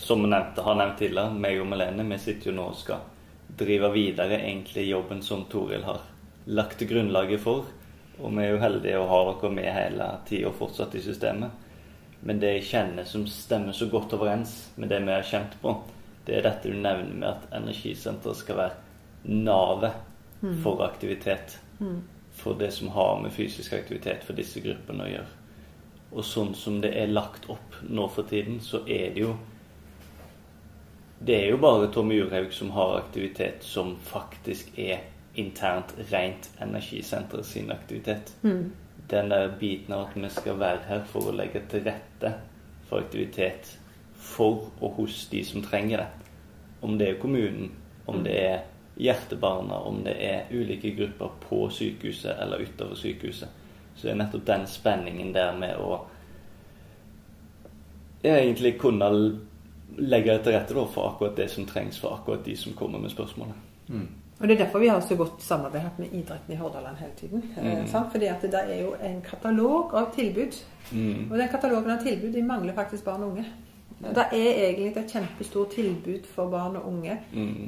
som 0.00 0.22
nevnte, 0.24 0.62
har 0.64 0.78
nevnt 0.78 0.98
tidligere, 0.98 1.36
meg 1.36 1.60
og 1.60 1.68
Malene 1.68 2.06
vi 2.08 2.18
sitter 2.18 2.50
jo 2.50 2.56
nå 2.56 2.70
og 2.72 2.78
skal 2.80 3.02
drive 3.60 3.90
videre 3.92 4.38
egentlig 4.38 4.86
jobben 4.88 5.20
som 5.22 5.44
Toril 5.50 5.84
har 5.84 6.06
lagt 6.48 6.80
grunnlaget 6.88 7.42
for. 7.44 7.66
Og 8.20 8.32
vi 8.36 8.44
er 8.44 8.54
jo 8.54 8.62
heldige 8.62 9.00
å 9.00 9.08
ha 9.08 9.18
dere 9.28 9.50
med 9.52 9.68
hele 9.74 10.06
tida 10.28 10.52
fortsatt 10.56 10.96
i 10.96 11.02
systemet. 11.04 11.66
Men 12.20 12.40
det 12.40 12.54
jeg 12.54 12.68
kjenner 12.68 13.08
som 13.08 13.26
stemmer 13.28 13.76
så 13.76 13.88
godt 13.92 14.12
overens 14.16 14.54
med 14.76 14.92
det 14.92 15.00
vi 15.04 15.12
har 15.12 15.24
kjent 15.24 15.56
på, 15.62 15.74
det 16.26 16.36
er 16.36 16.46
dette 16.48 16.68
du 16.68 16.76
nevner 16.76 17.14
med 17.14 17.28
at 17.30 17.46
energisenteret 17.56 18.40
skal 18.40 18.60
være 18.60 19.30
navet 19.32 19.96
for 20.62 20.84
aktivitet. 20.84 21.58
For 22.40 22.56
det 22.56 22.70
som 22.72 22.92
har 22.96 23.20
med 23.20 23.32
fysisk 23.36 23.72
aktivitet 23.76 24.24
for 24.24 24.36
disse 24.36 24.60
gruppene 24.64 25.04
å 25.04 25.12
gjøre. 25.12 25.39
Og 26.10 26.24
sånn 26.26 26.54
som 26.58 26.80
det 26.82 26.90
er 26.98 27.12
lagt 27.12 27.46
opp 27.52 27.76
nå 27.86 28.08
for 28.10 28.26
tiden, 28.26 28.58
så 28.60 28.82
er 28.86 29.14
det 29.14 29.24
jo 29.26 29.36
Det 31.20 31.34
er 31.36 31.50
jo 31.50 31.58
bare 31.60 31.90
Tommy 31.92 32.16
Jurhaug 32.16 32.52
som 32.52 32.70
har 32.70 32.96
aktivitet 32.96 33.62
som 33.62 33.96
faktisk 34.00 34.78
er 34.78 35.02
internt 35.36 35.92
rent 36.10 36.48
energisenteret 36.58 37.46
sin 37.46 37.70
aktivitet. 37.70 38.32
Den 39.10 39.28
der 39.28 39.52
biten 39.60 39.92
av 39.94 40.06
at 40.06 40.16
vi 40.16 40.30
skal 40.32 40.58
være 40.58 40.80
her 40.88 41.04
for 41.04 41.28
å 41.28 41.36
legge 41.36 41.60
til 41.68 41.84
rette 41.84 42.32
for 42.88 43.04
aktivitet 43.04 43.76
for 44.16 44.70
og 44.80 44.96
hos 44.96 45.28
de 45.28 45.44
som 45.44 45.62
trenger 45.62 45.98
det. 45.98 46.08
Om 46.80 46.98
det 46.98 47.08
er 47.08 47.20
kommunen, 47.20 47.70
om 48.06 48.24
det 48.24 48.36
er 48.40 48.60
Hjertebarna, 49.00 49.78
om 49.88 50.02
det 50.04 50.16
er 50.24 50.50
ulike 50.52 50.90
grupper 50.96 51.36
på 51.48 51.68
sykehuset 51.72 52.36
eller 52.40 52.64
utover 52.64 52.96
sykehuset. 52.96 53.48
Så 54.00 54.06
det 54.06 54.14
er 54.14 54.22
nettopp 54.22 54.46
den 54.48 54.66
spenningen 54.66 55.34
der 55.36 55.52
med 55.60 55.76
å 55.76 55.98
egentlig 58.24 58.78
kunne 58.80 59.10
legge 60.00 60.38
til 60.40 60.56
rette 60.56 60.86
for 60.94 61.10
akkurat 61.10 61.36
det 61.36 61.50
som 61.52 61.66
trengs 61.68 61.98
for 62.00 62.16
akkurat 62.16 62.44
de 62.44 62.56
som 62.56 62.72
kommer 62.72 62.98
med 62.98 63.12
spørsmålet. 63.12 63.68
Og 64.40 64.48
Det 64.48 64.54
er 64.54 64.64
derfor 64.64 64.78
vi 64.78 64.88
har 64.88 65.00
så 65.00 65.16
godt 65.16 65.42
samarbeid 65.42 65.98
med 65.98 66.12
idretten 66.12 66.54
i 66.54 66.56
Hordaland 66.56 66.96
hele 66.96 67.12
tiden. 67.16 67.42
Mm. 67.56 67.88
Fordi 68.12 68.26
at 68.26 68.42
det 68.42 68.54
er 68.54 68.80
jo 68.80 68.94
en 69.02 69.20
katalog 69.20 69.94
av 69.94 70.14
tilbud. 70.14 70.56
Og 71.30 71.38
den 71.38 71.48
katalogen 71.48 71.90
av 71.90 72.00
tilbud 72.04 72.32
de 72.32 72.42
mangler 72.42 72.74
faktisk 72.74 73.04
barn 73.04 73.22
og 73.22 73.34
unge. 73.34 73.44
Det 74.00 74.24
er 74.32 74.70
egentlig 74.70 74.96
et 74.96 75.12
kjempestort 75.12 75.74
tilbud 75.74 76.24
for 76.34 76.48
barn 76.48 76.76
og 76.76 76.88
unge 76.88 77.18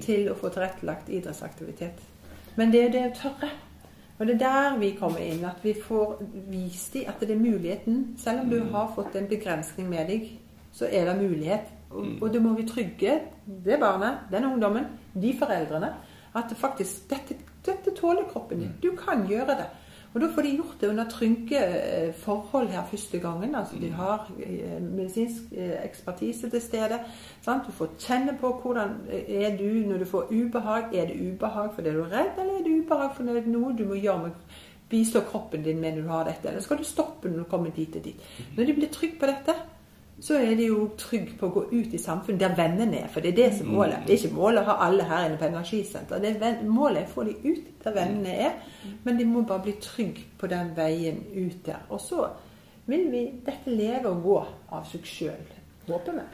til 0.00 0.30
å 0.32 0.34
få 0.34 0.48
tilrettelagt 0.48 1.12
idrettsaktivitet. 1.12 2.00
Men 2.56 2.72
det 2.72 2.86
er 2.86 2.88
det 2.94 3.04
å 3.10 3.14
tørre. 3.20 3.50
Og 4.22 4.28
det 4.28 4.34
er 4.36 4.38
der 4.38 4.76
vi 4.78 4.92
kommer 4.94 5.18
inn. 5.18 5.40
At 5.44 5.64
vi 5.66 5.72
får 5.74 6.20
vist 6.46 6.94
dem 6.94 7.08
at 7.10 7.22
det 7.26 7.34
er 7.34 7.40
muligheten. 7.40 8.02
Selv 8.22 8.44
om 8.44 8.50
du 8.50 8.60
har 8.70 8.92
fått 8.94 9.16
en 9.18 9.26
begrensning 9.26 9.88
med 9.90 10.06
deg, 10.06 10.28
så 10.72 10.86
er 10.86 11.08
det 11.08 11.16
mulighet. 11.18 11.72
Og, 11.90 12.06
og 12.22 12.28
da 12.30 12.40
må 12.40 12.52
vi 12.54 12.66
trygge 12.68 13.16
det 13.64 13.80
barnet, 13.82 14.20
den 14.30 14.46
ungdommen, 14.46 14.86
de 15.14 15.34
foreldrene. 15.38 15.90
At 16.38 16.44
det 16.48 16.56
faktisk 16.60 17.10
dette, 17.10 17.34
dette 17.66 17.96
tåler 17.98 18.30
kroppen 18.30 18.62
din. 18.62 18.76
Du 18.82 18.92
kan 18.96 19.26
gjøre 19.26 19.58
det. 19.58 19.66
Og 20.14 20.20
da 20.20 20.28
får 20.34 20.44
de 20.44 20.56
gjort 20.56 20.80
det 20.80 20.88
under 20.92 21.08
trygge 21.08 21.60
eh, 21.64 22.14
forhold 22.14 22.68
her 22.68 22.84
første 22.90 23.18
gangen. 23.18 23.54
Altså 23.54 23.78
de 23.80 23.90
har 23.90 24.26
eh, 24.44 24.82
medisinsk 24.82 25.52
eh, 25.52 25.78
ekspertise 25.84 26.50
til 26.50 26.60
stede. 26.60 26.98
Sant? 27.42 27.66
Du 27.66 27.72
får 27.72 27.94
kjenne 27.98 28.36
på 28.40 28.52
hvordan 28.62 28.98
er 29.10 29.56
du 29.56 29.88
når 29.88 30.04
du 30.04 30.04
får 30.04 30.28
ubehag. 30.32 30.92
Er 30.92 31.06
det 31.06 31.20
ubehag 31.32 31.72
fordi 31.74 31.94
du 31.96 32.02
er 32.02 32.12
redd, 32.12 32.36
eller 32.38 32.58
er 32.58 32.64
det 32.64 32.76
ubehag 32.82 33.16
fordi 33.16 33.28
det 33.28 33.44
er 33.44 33.50
noe 33.56 33.72
du 33.78 33.84
må 33.88 34.00
gjøre 34.00 34.22
med 34.26 34.58
bistå 34.92 35.20
kroppen 35.20 35.64
din 35.64 35.80
med 35.80 35.96
når 35.96 36.02
du 36.02 36.08
har 36.08 36.24
dette? 36.28 36.48
Eller 36.48 36.60
skal 36.60 36.78
du 36.78 36.84
stoppe 36.84 37.30
når 37.30 37.38
du 37.38 37.44
kommer 37.44 37.70
dit 37.70 37.96
og 37.96 38.04
dit? 38.04 38.32
Når 38.56 38.64
de 38.64 38.74
blir 38.74 38.92
trygge 38.92 39.20
på 39.20 39.32
dette, 39.32 39.56
så 40.22 40.34
er 40.38 40.54
de 40.54 40.66
jo 40.68 40.90
trygge 40.98 41.34
på 41.38 41.48
å 41.48 41.54
gå 41.54 41.62
ut 41.72 41.94
i 41.96 41.98
samfunnet 41.98 42.40
der 42.44 42.52
vennene 42.54 43.00
er. 43.00 43.08
For 43.10 43.24
det 43.24 43.32
er 43.32 43.38
det 43.40 43.48
som 43.58 43.72
er 43.72 43.78
målet. 43.78 44.04
Det 44.06 44.14
er 44.14 44.20
ikke 44.20 44.36
målet 44.36 44.62
å 44.62 44.68
ha 44.68 44.76
alle 44.86 45.06
her 45.08 45.24
inne 45.26 45.38
på 45.40 45.48
energisenter. 45.48 46.20
Det 46.22 46.36
er 46.36 46.60
målet 46.68 47.00
er 47.00 47.08
å 47.08 47.14
få 47.14 47.24
de 47.26 47.34
ut 47.42 47.71
der 47.84 47.94
vennene 47.96 48.36
er. 48.48 48.52
Men 49.04 49.18
de 49.18 49.26
må 49.28 49.44
bare 49.48 49.66
bli 49.66 49.76
trygge 49.82 50.26
på 50.38 50.50
den 50.50 50.72
veien 50.76 51.22
ut 51.34 51.66
der. 51.66 51.82
Og 51.90 52.00
så 52.00 52.28
vil 52.86 53.08
vi 53.12 53.26
dette 53.46 53.70
leve 53.70 54.10
og 54.10 54.22
gå 54.22 54.38
av 54.72 54.86
seg 54.90 55.06
sjøl. 55.06 55.44
Håper 55.88 56.18
vi. 56.18 56.28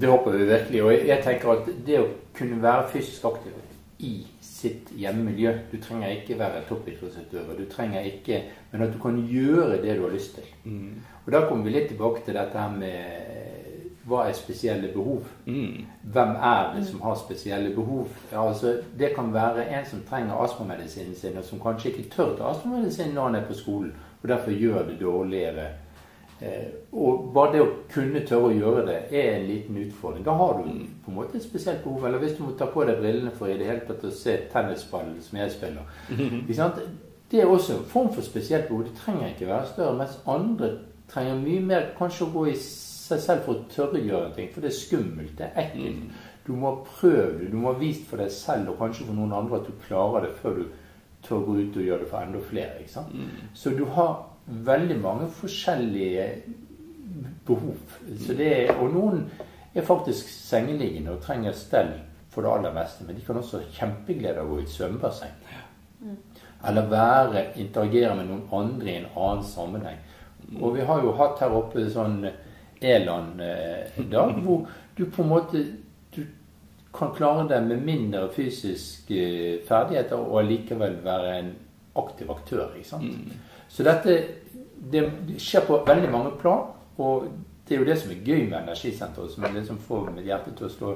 Det 0.00 0.08
håper 0.10 0.38
vi 0.38 0.48
virkelig. 0.48 0.82
Og 0.84 1.06
jeg 1.08 1.22
tenker 1.24 1.54
at 1.54 1.70
det 1.86 2.00
å 2.00 2.08
kunne 2.36 2.62
være 2.62 2.88
fysisk 2.94 3.28
aktiv 3.30 3.60
i 4.04 4.14
sitt 4.42 4.90
hjemmemiljø 4.96 5.52
Du 5.70 5.76
trenger 5.82 6.10
ikke 6.16 6.38
være 6.38 6.64
toppidrettsutøver, 6.68 7.58
du 7.58 7.66
trenger 7.70 8.06
ikke 8.08 8.40
Men 8.72 8.86
at 8.86 8.94
du 8.94 8.98
kan 9.02 9.18
gjøre 9.28 9.78
det 9.82 9.96
du 9.98 10.02
har 10.06 10.14
lyst 10.14 10.34
til. 10.34 10.48
Og 11.24 11.32
da 11.32 11.44
kommer 11.48 11.64
vi 11.64 11.76
litt 11.76 11.88
tilbake 11.92 12.24
til 12.24 12.34
dette 12.34 12.58
her 12.58 12.72
med 12.74 13.23
hva 14.06 14.26
er 14.28 14.32
spesielle 14.36 14.90
behov? 14.92 15.22
Hvem 16.02 16.34
er 16.36 16.74
det 16.76 16.86
som 16.86 17.00
har 17.00 17.14
spesielle 17.14 17.74
behov? 17.74 18.08
Ja, 18.32 18.48
altså, 18.48 18.76
det 18.98 19.14
kan 19.16 19.32
være 19.34 19.68
en 19.78 19.86
som 19.86 20.02
trenger 20.08 20.34
astmamedisinen 20.44 21.14
sin, 21.14 21.38
og 21.38 21.44
som 21.44 21.60
kanskje 21.60 21.90
ikke 21.90 22.10
tør 22.16 22.36
ta 22.36 22.50
astmamedisin 22.50 23.14
når 23.14 23.30
han 23.30 23.34
er 23.34 23.46
på 23.48 23.54
skolen, 23.54 23.94
og 24.22 24.28
derfor 24.28 24.50
gjør 24.50 24.82
det 24.88 25.00
dårligere. 25.00 25.68
Eh, 26.40 26.66
og 26.92 27.30
bare 27.34 27.52
det 27.52 27.62
å 27.62 27.72
kunne 27.92 28.20
tørre 28.26 28.50
å 28.50 28.54
gjøre 28.54 28.84
det 28.88 28.98
er 29.14 29.36
en 29.38 29.46
liten 29.48 29.78
utfordring. 29.86 30.24
Da 30.26 30.34
har 30.36 30.58
du 30.58 30.68
på 31.04 31.12
en 31.12 31.16
måte 31.16 31.38
et 31.38 31.46
spesielt 31.46 31.84
behov. 31.84 32.04
Eller 32.04 32.18
hvis 32.18 32.36
du 32.36 32.42
må 32.44 32.52
ta 32.58 32.66
på 32.66 32.84
deg 32.84 32.98
brillene 33.00 33.32
for 33.38 33.48
i 33.48 33.56
det 33.58 33.68
hele 33.70 33.84
tatt 33.86 34.04
å 34.04 34.12
se 34.12 34.36
tennisballen 34.52 35.20
som 35.22 35.38
jeg 35.40 35.54
spiller. 35.54 35.86
Det 37.34 37.40
er 37.40 37.48
også 37.50 37.72
en 37.72 37.86
form 37.88 38.10
for 38.14 38.22
spesielt 38.22 38.68
behov. 38.68 38.84
Det 38.84 38.98
trenger 38.98 39.30
ikke 39.32 39.48
være 39.48 39.70
større. 39.72 39.94
Mens 39.98 40.18
andre 40.28 40.68
trenger 41.10 41.40
mye 41.40 41.62
mer 41.64 41.86
kanskje 41.98 42.26
å 42.26 42.34
gå 42.34 42.44
i 42.52 42.58
seg 43.04 43.20
selv 43.22 43.44
for 43.46 43.58
å 43.58 43.66
tørre 43.72 44.00
å 44.00 44.06
gjøre 44.08 44.32
ting. 44.36 44.48
For 44.54 44.64
det 44.64 44.70
er 44.70 44.78
skummelt. 44.78 45.34
Det 45.38 45.50
er 45.50 45.60
ekkelt. 45.66 46.22
Du 46.44 46.52
må 46.60 46.74
prøve 46.86 47.38
det. 47.40 47.50
Du 47.52 47.58
må 47.60 47.72
ha 47.72 47.78
vist 47.80 48.06
for 48.08 48.20
deg 48.20 48.32
selv 48.32 48.72
og 48.72 48.80
kanskje 48.82 49.06
for 49.08 49.16
noen 49.16 49.32
andre 49.36 49.60
at 49.60 49.68
du 49.68 49.86
klarer 49.86 50.26
det 50.26 50.34
før 50.42 50.60
du 50.60 50.64
tør 51.24 51.38
å 51.38 51.46
gå 51.46 51.56
ut 51.60 51.78
og 51.80 51.86
gjøre 51.88 52.04
det 52.04 52.10
for 52.10 52.20
enda 52.20 52.44
flere. 52.44 52.80
ikke 52.80 52.92
sant? 52.92 53.14
Så 53.56 53.72
du 53.76 53.84
har 53.96 54.14
veldig 54.46 54.98
mange 55.00 55.28
forskjellige 55.32 56.26
behov. 57.46 57.98
Så 58.26 58.36
det 58.36 58.50
er, 58.52 58.74
og 58.76 58.92
noen 58.92 59.24
er 59.74 59.86
faktisk 59.86 60.28
sengeliggende 60.28 61.14
og 61.16 61.22
trenger 61.24 61.56
stell 61.56 61.94
for 62.34 62.44
det 62.44 62.52
aller 62.52 62.74
meste. 62.76 63.06
Men 63.06 63.16
de 63.16 63.24
kan 63.24 63.40
også 63.40 63.62
ha 63.62 63.70
kjempeglede 63.78 64.40
av 64.40 64.48
å 64.48 64.54
gå 64.54 64.60
i 64.60 64.66
et 64.66 64.74
svømmebasseng. 64.74 65.36
Eller 66.68 66.88
være, 66.90 67.46
interagere 67.60 68.14
med 68.16 68.28
noen 68.28 68.44
andre 68.52 68.90
i 68.90 68.98
en 69.00 69.10
annen 69.14 69.44
sammenheng. 69.48 70.00
Og 70.60 70.74
vi 70.76 70.84
har 70.84 71.00
jo 71.02 71.14
hatt 71.16 71.40
her 71.40 71.56
oppe 71.56 71.86
sånn 71.92 72.20
Eland-dag, 72.84 74.38
hvor 74.44 74.68
du 74.98 75.04
på 75.10 75.24
en 75.24 75.32
måte 75.32 75.64
du 76.14 76.22
kan 76.94 77.10
klare 77.16 77.48
deg 77.50 77.66
med 77.66 77.82
mindre 77.82 78.28
fysiske 78.32 79.24
ferdigheter 79.66 80.20
og 80.20 80.44
allikevel 80.44 81.00
være 81.04 81.38
en 81.40 81.52
aktiv 81.98 82.30
aktør. 82.30 82.68
ikke 82.76 82.88
sant? 82.88 83.34
Så 83.68 83.82
dette 83.86 84.18
det 84.92 85.04
skjer 85.40 85.66
på 85.66 85.80
veldig 85.86 86.10
mange 86.12 86.32
plan. 86.40 86.72
Og 86.96 87.28
det 87.68 87.74
er 87.74 87.80
jo 87.80 87.88
det 87.88 87.96
som 87.98 88.12
er 88.12 88.24
gøy 88.24 88.42
med 88.48 88.58
energisenteret, 88.60 89.32
som 89.32 89.44
er 89.44 89.54
liksom 89.56 89.78
får 89.86 90.10
mitt 90.12 90.26
hjerte 90.28 90.52
til 90.56 90.68
å 90.68 90.72
slå 90.72 90.90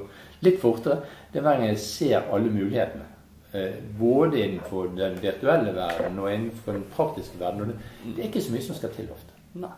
litt 0.45 0.59
fortere. 0.61 1.01
Det 1.31 1.41
er 1.41 1.47
hver 1.47 1.57
gang 1.57 1.71
jeg 1.71 1.81
ser 1.83 2.29
alle 2.29 2.51
mulighetene. 2.53 3.07
Eh, 3.49 3.79
både 3.97 4.43
innenfor 4.43 4.91
den 4.93 5.17
virtuelle 5.21 5.73
verden 5.73 6.19
og 6.21 6.29
innenfor 6.29 6.77
den 6.77 6.85
praktiske 6.93 7.39
verden. 7.41 7.63
Og 7.63 7.71
det, 7.71 8.13
det 8.15 8.23
er 8.23 8.29
ikke 8.29 8.45
så 8.45 8.53
mye 8.53 8.67
som 8.67 8.77
skal 8.77 8.93
til 8.93 9.09
ofte. 9.15 9.33
Nei. 9.57 9.73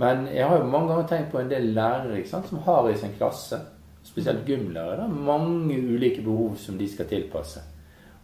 Men 0.00 0.26
jeg 0.32 0.48
har 0.48 0.58
jo 0.58 0.70
mange 0.70 0.88
ganger 0.92 1.08
tenkt 1.08 1.32
på 1.32 1.40
en 1.42 1.50
del 1.50 1.72
lærere 1.76 2.22
sant, 2.28 2.48
som 2.48 2.62
har 2.64 2.88
i 2.88 2.96
sin 2.98 3.12
klasse, 3.18 3.58
spesielt 4.04 4.46
gymlærere, 4.46 5.08
mange 5.08 5.76
ulike 5.78 6.22
behov 6.24 6.56
som 6.58 6.78
de 6.78 6.88
skal 6.88 7.08
tilpasse. 7.10 7.60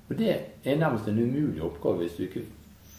Og 0.08 0.16
det 0.18 0.30
er 0.64 0.78
nærmest 0.80 1.08
en 1.08 1.20
umulig 1.20 1.62
oppgave 1.62 2.02
hvis 2.02 2.16
du 2.16 2.24
ikke 2.24 2.46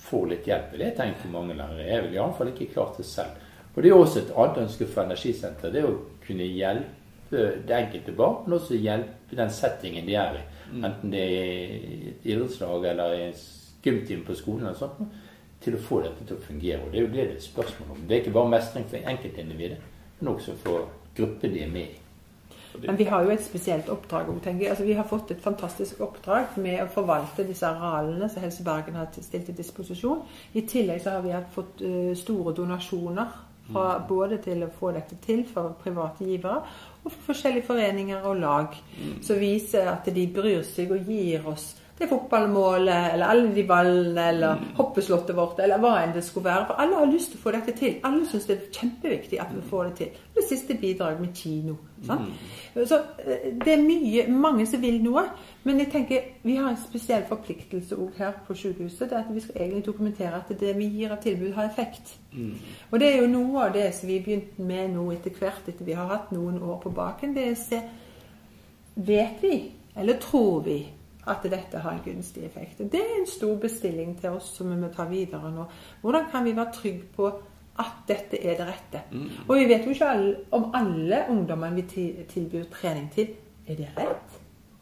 får 0.10 0.28
litt 0.30 0.48
hjelp. 0.48 0.78
Det 0.78 0.94
tenkt 0.98 1.22
for 1.24 1.34
mange 1.34 1.58
lærere. 1.58 1.88
Jeg 1.88 2.04
vil 2.06 2.18
iallfall 2.18 2.54
ikke 2.54 2.74
klart 2.74 2.98
det 2.98 3.06
selv. 3.10 3.46
Og 3.76 3.84
det 3.84 3.92
er 3.92 3.98
også 3.98 4.20
et 4.20 4.34
annet 4.36 4.62
ønske 4.66 4.88
for 4.90 5.06
Energisenteret. 5.06 5.74
Det 5.74 5.82
er 5.82 5.90
å 5.90 6.00
kunne 6.26 6.48
hjelpe 6.50 7.44
det 7.68 7.76
enkelte 7.76 8.14
barn, 8.18 8.44
men 8.46 8.58
også 8.58 8.78
hjelpe 8.78 9.38
den 9.38 9.52
settingen 9.54 10.08
de 10.08 10.18
er 10.20 10.40
i. 10.40 10.46
Enten 10.80 11.14
det 11.14 11.22
er 11.24 11.34
i 11.34 12.14
et 12.14 12.30
idrettslag 12.30 12.86
eller 12.92 13.16
i 13.16 13.26
en 13.30 13.40
gymtime 13.84 14.26
på 14.26 14.38
skolen 14.38 14.68
eller 14.68 14.78
sånt, 14.78 15.00
til 15.64 15.76
å 15.76 15.82
få 15.84 16.02
dette 16.06 16.26
til 16.26 16.38
å 16.38 16.44
fungere. 16.44 16.84
Og 16.86 16.92
det 16.92 17.00
er 17.00 17.08
jo 17.08 17.14
det 17.14 17.26
det 17.32 17.40
er 17.40 17.48
spørsmål 17.48 17.96
om. 17.96 18.04
Det 18.08 18.16
er 18.16 18.22
ikke 18.24 18.38
bare 18.38 18.54
mestring 18.56 18.86
for 18.90 19.12
enkeltindividet, 19.14 19.82
men 20.20 20.34
også 20.34 20.56
for 20.64 20.88
gruppen 21.18 21.56
de 21.56 21.64
er 21.64 21.74
med 21.74 21.88
i. 21.88 21.98
Men 22.86 22.98
vi 22.98 23.08
har 23.10 23.24
jo 23.26 23.32
et 23.34 23.44
spesielt 23.44 23.90
oppdrag 23.90 24.30
tenker. 24.44 24.70
Altså, 24.70 24.86
vi 24.86 24.94
har 24.94 25.08
fått 25.08 25.32
et 25.32 25.42
fantastisk 25.42 26.00
oppdrag 26.06 26.56
med 26.62 26.84
å 26.84 26.88
forvalte 26.94 27.44
disse 27.48 27.68
arealene 27.68 28.30
som 28.30 28.44
Helse 28.46 28.64
Bergen 28.64 29.00
har 29.00 29.10
stilt 29.12 29.50
til 29.50 29.58
disposisjon. 29.58 30.22
I 30.54 30.64
tillegg 30.70 31.02
så 31.04 31.18
har 31.18 31.26
vi 31.26 31.34
fått 31.56 31.82
eh, 31.82 32.14
store 32.16 32.54
donasjoner 32.56 33.34
fra, 33.72 34.00
både 34.08 34.40
til 34.44 34.64
å 34.66 34.72
få 34.80 34.94
dette 34.96 35.18
til 35.26 35.44
for 35.50 35.76
private 35.84 36.26
givere 36.26 36.62
og 37.04 37.12
for 37.12 37.32
forskjellige 37.32 37.68
foreninger 37.68 38.26
og 38.28 38.40
lag 38.42 38.78
som 39.26 39.40
viser 39.40 39.92
at 39.92 40.10
de 40.14 40.26
bryr 40.34 40.64
seg 40.68 40.92
og 40.96 41.10
gir 41.10 41.46
oss 41.48 41.72
det 42.00 42.08
fotballmålet, 42.08 43.14
eller 43.14 43.26
alle 43.26 43.56
de 43.56 43.64
ballene, 43.68 44.28
eller 44.30 44.62
hoppeslottet 44.78 45.36
vårt, 45.36 45.60
eller 45.60 45.82
hva 45.84 45.98
enn 46.00 46.14
det 46.16 46.24
skulle 46.24 46.48
være. 46.48 46.66
For 46.70 46.80
alle 46.80 46.96
har 46.96 47.12
lyst 47.12 47.34
til 47.34 47.40
å 47.40 47.44
få 47.44 47.52
dette 47.56 47.76
til. 47.76 47.98
Alle 48.08 48.28
syns 48.30 48.48
det 48.48 48.56
er 48.56 48.70
kjempeviktig 48.80 49.40
at 49.44 49.52
vi 49.56 49.64
får 49.70 49.90
det 49.90 49.96
til. 49.98 50.22
det 50.36 50.46
siste 50.48 50.78
bidraget 50.80 51.22
med 51.22 51.34
kino. 51.36 51.76
Sant? 52.06 52.30
Så 52.88 52.96
eh, 53.26 53.50
det 53.66 53.74
er 53.74 53.84
mye, 53.84 54.24
mange 54.32 54.66
som 54.66 54.82
vil 54.82 55.02
noe. 55.04 55.26
Men 55.64 55.82
jeg 55.84 55.92
tenker 55.92 56.30
vi 56.44 56.56
har 56.56 56.70
en 56.70 56.80
spesiell 56.80 57.26
forpliktelse 57.28 57.98
òg 58.00 58.16
her 58.18 58.38
på 58.48 58.56
sykehuset. 58.56 59.10
Det 59.10 59.18
er 59.18 59.26
at 59.26 59.34
vi 59.36 59.44
skal 59.44 59.62
egentlig 59.62 59.86
dokumentere 59.86 60.40
at 60.40 60.54
det 60.60 60.76
vi 60.78 60.88
gir 60.94 61.12
av 61.12 61.20
tilbud, 61.24 61.52
har 61.54 61.68
effekt. 61.68 62.16
Og 62.92 63.00
det 63.00 63.10
er 63.10 63.22
jo 63.22 63.28
noe 63.28 63.66
av 63.66 63.74
det 63.76 63.90
som 63.96 64.08
vi 64.08 64.18
har 64.18 64.24
begynt 64.24 64.60
med 64.60 64.94
nå 64.96 65.10
etter 65.12 65.36
hvert, 65.36 65.68
etter 65.68 65.86
vi 65.86 65.98
har 66.00 66.08
hatt 66.08 66.32
noen 66.32 66.62
år 66.62 66.80
på 66.84 66.94
baken. 66.96 67.36
Det 67.36 67.48
er 67.48 67.58
å 67.58 67.60
se 67.60 67.82
Vet 69.00 69.44
vi, 69.44 69.72
eller 69.96 70.18
tror 70.20 70.64
vi, 70.66 70.82
at 71.28 71.44
dette 71.44 71.82
har 71.84 71.92
en 71.92 72.04
gunstig 72.06 72.46
effekt? 72.46 72.80
Det 72.80 73.00
er 73.00 73.16
en 73.20 73.28
stor 73.28 73.56
bestilling 73.62 74.16
til 74.20 74.38
oss 74.38 74.54
som 74.58 74.72
vi 74.72 74.80
må 74.80 74.92
ta 74.94 75.06
videre 75.10 75.52
nå. 75.54 75.66
Hvordan 76.02 76.30
kan 76.32 76.46
vi 76.46 76.56
være 76.58 76.76
trygge 76.76 77.08
på 77.16 77.30
at 77.80 78.04
dette 78.08 78.40
er 78.40 78.58
det 78.60 78.68
rette? 78.68 79.04
Og 79.48 79.56
vi 79.58 79.68
vet 79.70 79.86
jo 79.86 79.96
ikke 79.96 80.14
om 80.56 80.70
alle 80.76 81.26
ungdommene 81.30 81.82
vi 81.82 82.24
tilbyr 82.30 82.70
trening 82.74 83.10
til, 83.14 83.34
er 83.68 83.76
det 83.80 83.92
rett? 83.98 84.40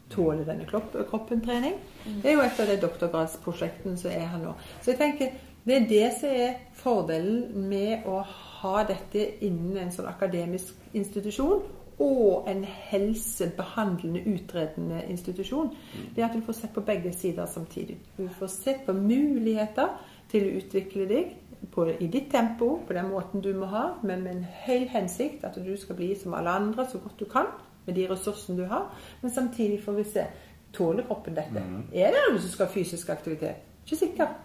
Tåler 0.08 0.46
denne 0.46 0.64
kropp, 0.64 0.94
kroppen 1.10 1.42
trening? 1.44 1.74
Det 2.22 2.30
er 2.30 2.38
jo 2.38 2.46
et 2.46 2.60
av 2.62 2.70
de 2.70 2.78
doktorgradsprosjektene 2.80 3.98
som 4.00 4.10
er 4.10 4.24
her 4.30 4.40
nå. 4.40 4.54
Så 4.80 4.94
jeg 4.94 5.00
tenker 5.02 5.34
det 5.68 5.74
er 5.76 5.88
det 5.88 6.06
som 6.16 6.30
er 6.32 6.54
fordelen 6.78 7.66
med 7.68 8.06
å 8.08 8.22
ha 8.62 8.84
dette 8.88 9.26
innen 9.44 9.76
en 9.76 9.90
sånn 9.92 10.08
akademisk 10.08 10.96
institusjon 10.96 11.66
og 11.98 12.46
en 12.50 12.64
helsebehandlende, 12.64 14.22
utredende 14.26 15.02
institusjon. 15.08 15.72
Det 16.14 16.22
er 16.22 16.28
at 16.28 16.36
du 16.36 16.44
får 16.46 16.52
sett 16.52 16.74
på 16.74 16.84
begge 16.86 17.12
sider 17.12 17.46
samtidig. 17.46 17.98
Du 18.18 18.28
får 18.38 18.46
sett 18.46 18.84
på 18.86 18.92
muligheter 18.92 19.96
til 20.30 20.46
å 20.46 20.56
utvikle 20.60 21.08
deg 21.10 21.32
på, 21.72 21.88
i 21.90 22.06
ditt 22.06 22.30
tempo, 22.30 22.76
på 22.86 22.94
den 22.94 23.10
måten 23.10 23.42
du 23.42 23.50
må 23.58 23.66
ha, 23.72 23.86
men 24.02 24.22
med 24.22 24.36
en 24.36 24.44
høy 24.66 24.86
hensikt. 24.92 25.44
At 25.44 25.58
du 25.58 25.76
skal 25.76 25.98
bli 25.98 26.12
som 26.18 26.36
alle 26.38 26.54
andre 26.54 26.86
så 26.86 27.00
godt 27.02 27.18
du 27.18 27.26
kan 27.30 27.50
med 27.86 27.96
de 27.96 28.06
ressursene 28.10 28.58
du 28.58 28.68
har. 28.70 28.92
Men 29.22 29.34
samtidig 29.34 29.82
får 29.84 29.98
vi 29.98 30.04
se 30.04 30.26
tåler 30.72 31.06
kroppen 31.08 31.34
dette. 31.34 31.64
Er 31.92 32.12
det 32.12 32.26
noen 32.28 32.40
som 32.42 32.52
skal 32.52 32.68
ha 32.68 32.72
fysisk 32.72 33.08
aktivitet? 33.08 33.64
Ikke 33.86 33.96
sikker. 33.96 34.36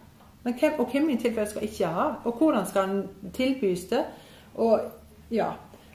Men 0.43 0.55
hvem, 0.59 0.79
og 0.79 0.91
hvem 0.91 1.09
i 1.09 1.19
tilfelle 1.19 1.49
skal 1.49 1.67
ikke 1.67 1.91
ha? 1.91 2.07
Og 2.23 2.37
hvordan 2.39 2.65
skal 2.67 2.89
den 2.89 3.31
tilbys 3.35 3.85
det? 3.91 4.01
Og 4.55 4.79
ja, 5.31 5.51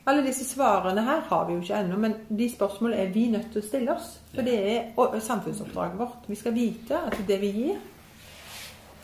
alle 0.08 0.24
disse 0.24 0.46
svarene 0.48 1.04
her 1.04 1.20
har 1.28 1.44
vi 1.46 1.54
jo 1.54 1.60
ikke 1.62 1.78
ennå, 1.82 1.98
men 2.00 2.14
de 2.38 2.48
spørsmålene 2.50 3.02
er 3.02 3.12
vi 3.12 3.26
nødt 3.32 3.50
til 3.52 3.60
å 3.60 3.66
stille 3.66 3.94
oss. 3.94 4.14
For 4.32 4.46
det 4.46 4.56
er 4.72 5.20
samfunnsoppdraget 5.24 5.98
vårt. 6.00 6.28
Vi 6.28 6.38
skal 6.38 6.56
vite 6.56 7.00
at 7.10 7.16
det 7.28 7.40
vi 7.42 7.50
gir, 7.52 7.80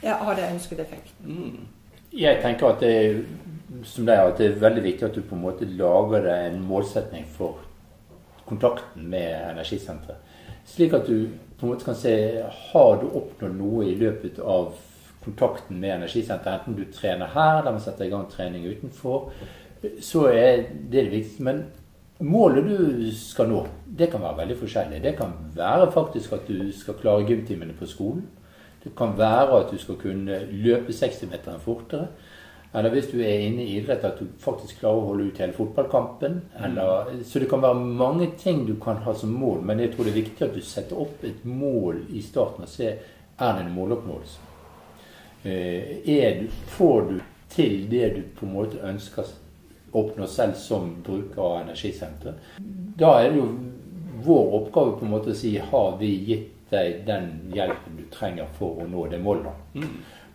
ja, 0.04 0.16
har 0.20 0.38
det 0.38 0.48
ønsket 0.52 0.80
effekt. 0.84 1.12
Jeg 2.14 2.40
tenker 2.42 2.70
at 2.70 2.80
det 2.80 2.92
er, 2.94 3.20
som 3.84 4.06
det 4.06 4.14
er, 4.14 4.28
at 4.30 4.40
det 4.40 4.48
er 4.48 4.60
veldig 4.62 4.84
viktig 4.84 5.06
at 5.08 5.16
du 5.16 5.22
på 5.26 5.36
en 5.36 5.44
måte 5.44 5.68
lager 5.68 6.24
deg 6.28 6.48
en 6.50 6.64
målsetning 6.68 7.26
for 7.36 7.60
kontakten 8.46 9.08
med 9.10 9.32
energisenteret. 9.50 10.32
Slik 10.68 10.94
at 10.96 11.08
du 11.08 11.28
på 11.58 11.66
en 11.66 11.72
måte 11.72 11.84
kan 11.84 11.96
se 11.98 12.14
har 12.70 12.96
du 13.00 13.08
oppnådd 13.10 13.56
noe 13.58 13.88
i 13.88 13.96
løpet 14.00 14.38
av 14.40 14.72
kontakten 15.24 15.80
med 15.80 15.98
energisenteret. 15.98 16.62
Enten 16.62 16.78
du 16.78 16.84
trener 16.92 17.32
her, 17.34 17.60
eller 17.60 17.76
man 17.76 17.84
setter 17.84 18.06
i 18.06 18.12
gang 18.12 18.24
trening 18.30 18.64
utenfor. 18.68 19.32
Så 20.00 20.26
er 20.30 20.56
det 20.56 20.84
det 20.92 21.10
viktigste. 21.10 21.42
Men 21.42 21.64
målet 22.20 22.68
du 22.68 23.10
skal 23.16 23.50
nå, 23.50 23.64
det 23.86 24.10
kan 24.12 24.22
være 24.22 24.38
veldig 24.44 24.56
forskjellig. 24.62 25.02
Det 25.02 25.16
kan 25.18 25.34
være 25.56 25.90
faktisk 25.92 26.32
at 26.32 26.48
du 26.48 26.72
skal 26.72 26.98
klare 27.00 27.26
gymtimene 27.28 27.76
på 27.78 27.88
skolen. 27.90 28.26
Det 28.84 28.92
kan 28.96 29.14
være 29.18 29.60
at 29.60 29.70
du 29.72 29.78
skal 29.80 29.96
kunne 29.96 30.42
løpe 30.52 30.92
60-meteren 30.92 31.60
fortere. 31.64 32.08
Eller 32.74 32.90
hvis 32.90 33.06
du 33.12 33.20
er 33.22 33.44
inne 33.46 33.62
i 33.62 33.76
idrett, 33.78 34.02
at 34.04 34.18
du 34.18 34.26
faktisk 34.42 34.80
klarer 34.80 34.98
å 34.98 35.10
holde 35.12 35.28
ut 35.28 35.38
hele 35.38 35.54
fotballkampen. 35.54 36.40
Eller, 36.66 37.12
så 37.24 37.38
det 37.38 37.46
kan 37.50 37.62
være 37.62 37.84
mange 38.02 38.32
ting 38.38 38.64
du 38.66 38.74
kan 38.82 38.98
ha 39.04 39.14
som 39.14 39.30
mål, 39.30 39.62
men 39.62 39.80
jeg 39.80 39.92
tror 39.94 40.08
det 40.08 40.14
er 40.14 40.22
viktig 40.24 40.46
at 40.48 40.56
du 40.56 40.64
setter 40.66 40.98
opp 41.04 41.22
et 41.24 41.44
mål 41.46 42.02
i 42.10 42.22
starten 42.24 42.66
og 42.66 42.72
ser 42.72 42.98
er 43.38 43.54
det 43.54 43.62
en 43.64 43.72
måloppnåelse. 43.76 44.50
Eh, 45.44 46.02
Er 46.08 46.40
du, 46.40 46.48
får 46.74 47.00
du 47.10 47.16
til 47.48 47.86
det 47.90 48.14
du 48.16 48.22
på 48.38 48.46
en 48.46 48.54
måte 48.54 48.82
ønsker 48.82 49.30
oppnå 49.94 50.26
selv 50.30 50.58
som 50.58 50.90
bruker 51.06 51.42
av 51.42 51.60
energisenteret? 51.62 52.50
Da 52.98 53.16
er 53.20 53.30
det 53.30 53.40
jo 53.40 53.48
vår 54.24 54.58
oppgave 54.60 54.96
på 54.98 55.06
en 55.06 55.14
måte 55.14 55.34
å 55.34 55.38
si 55.38 55.56
har 55.58 55.96
vi 56.00 56.10
gitt 56.28 56.50
deg 56.72 57.04
den 57.06 57.30
hjelpen 57.54 57.98
du 57.98 58.04
trenger 58.12 58.48
for 58.58 58.82
å 58.82 58.88
nå 58.88 59.06
det 59.12 59.20
målet. 59.22 59.76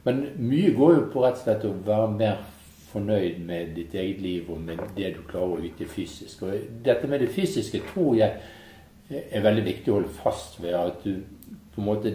Men 0.06 0.22
mye 0.39 0.72
går 0.78 0.93
jo 0.95 1.02
på 1.13 1.24
rett 1.26 1.39
og 1.39 1.43
slett 1.43 1.65
å 1.67 1.74
være 1.86 2.12
mer 2.13 2.38
fornøyd 2.89 3.41
med 3.45 3.76
ditt 3.78 3.93
eget 3.93 4.22
liv 4.24 4.48
og 4.50 4.62
med 4.65 4.82
det 4.95 5.13
du 5.17 5.19
klarer 5.30 5.60
å 5.60 5.65
yte 5.65 5.88
fysisk. 5.89 6.45
Og 6.45 6.69
dette 6.86 7.10
med 7.10 7.22
det 7.24 7.32
fysiske 7.34 7.82
tror 7.91 8.15
jeg 8.17 8.39
er 9.10 9.45
veldig 9.45 9.65
viktig 9.65 9.91
å 9.91 10.00
holde 10.00 10.15
fast 10.22 10.60
ved. 10.62 10.78
At 10.78 11.04
du 11.04 11.19
på 11.74 11.82
en 11.82 11.89
måte 11.89 12.13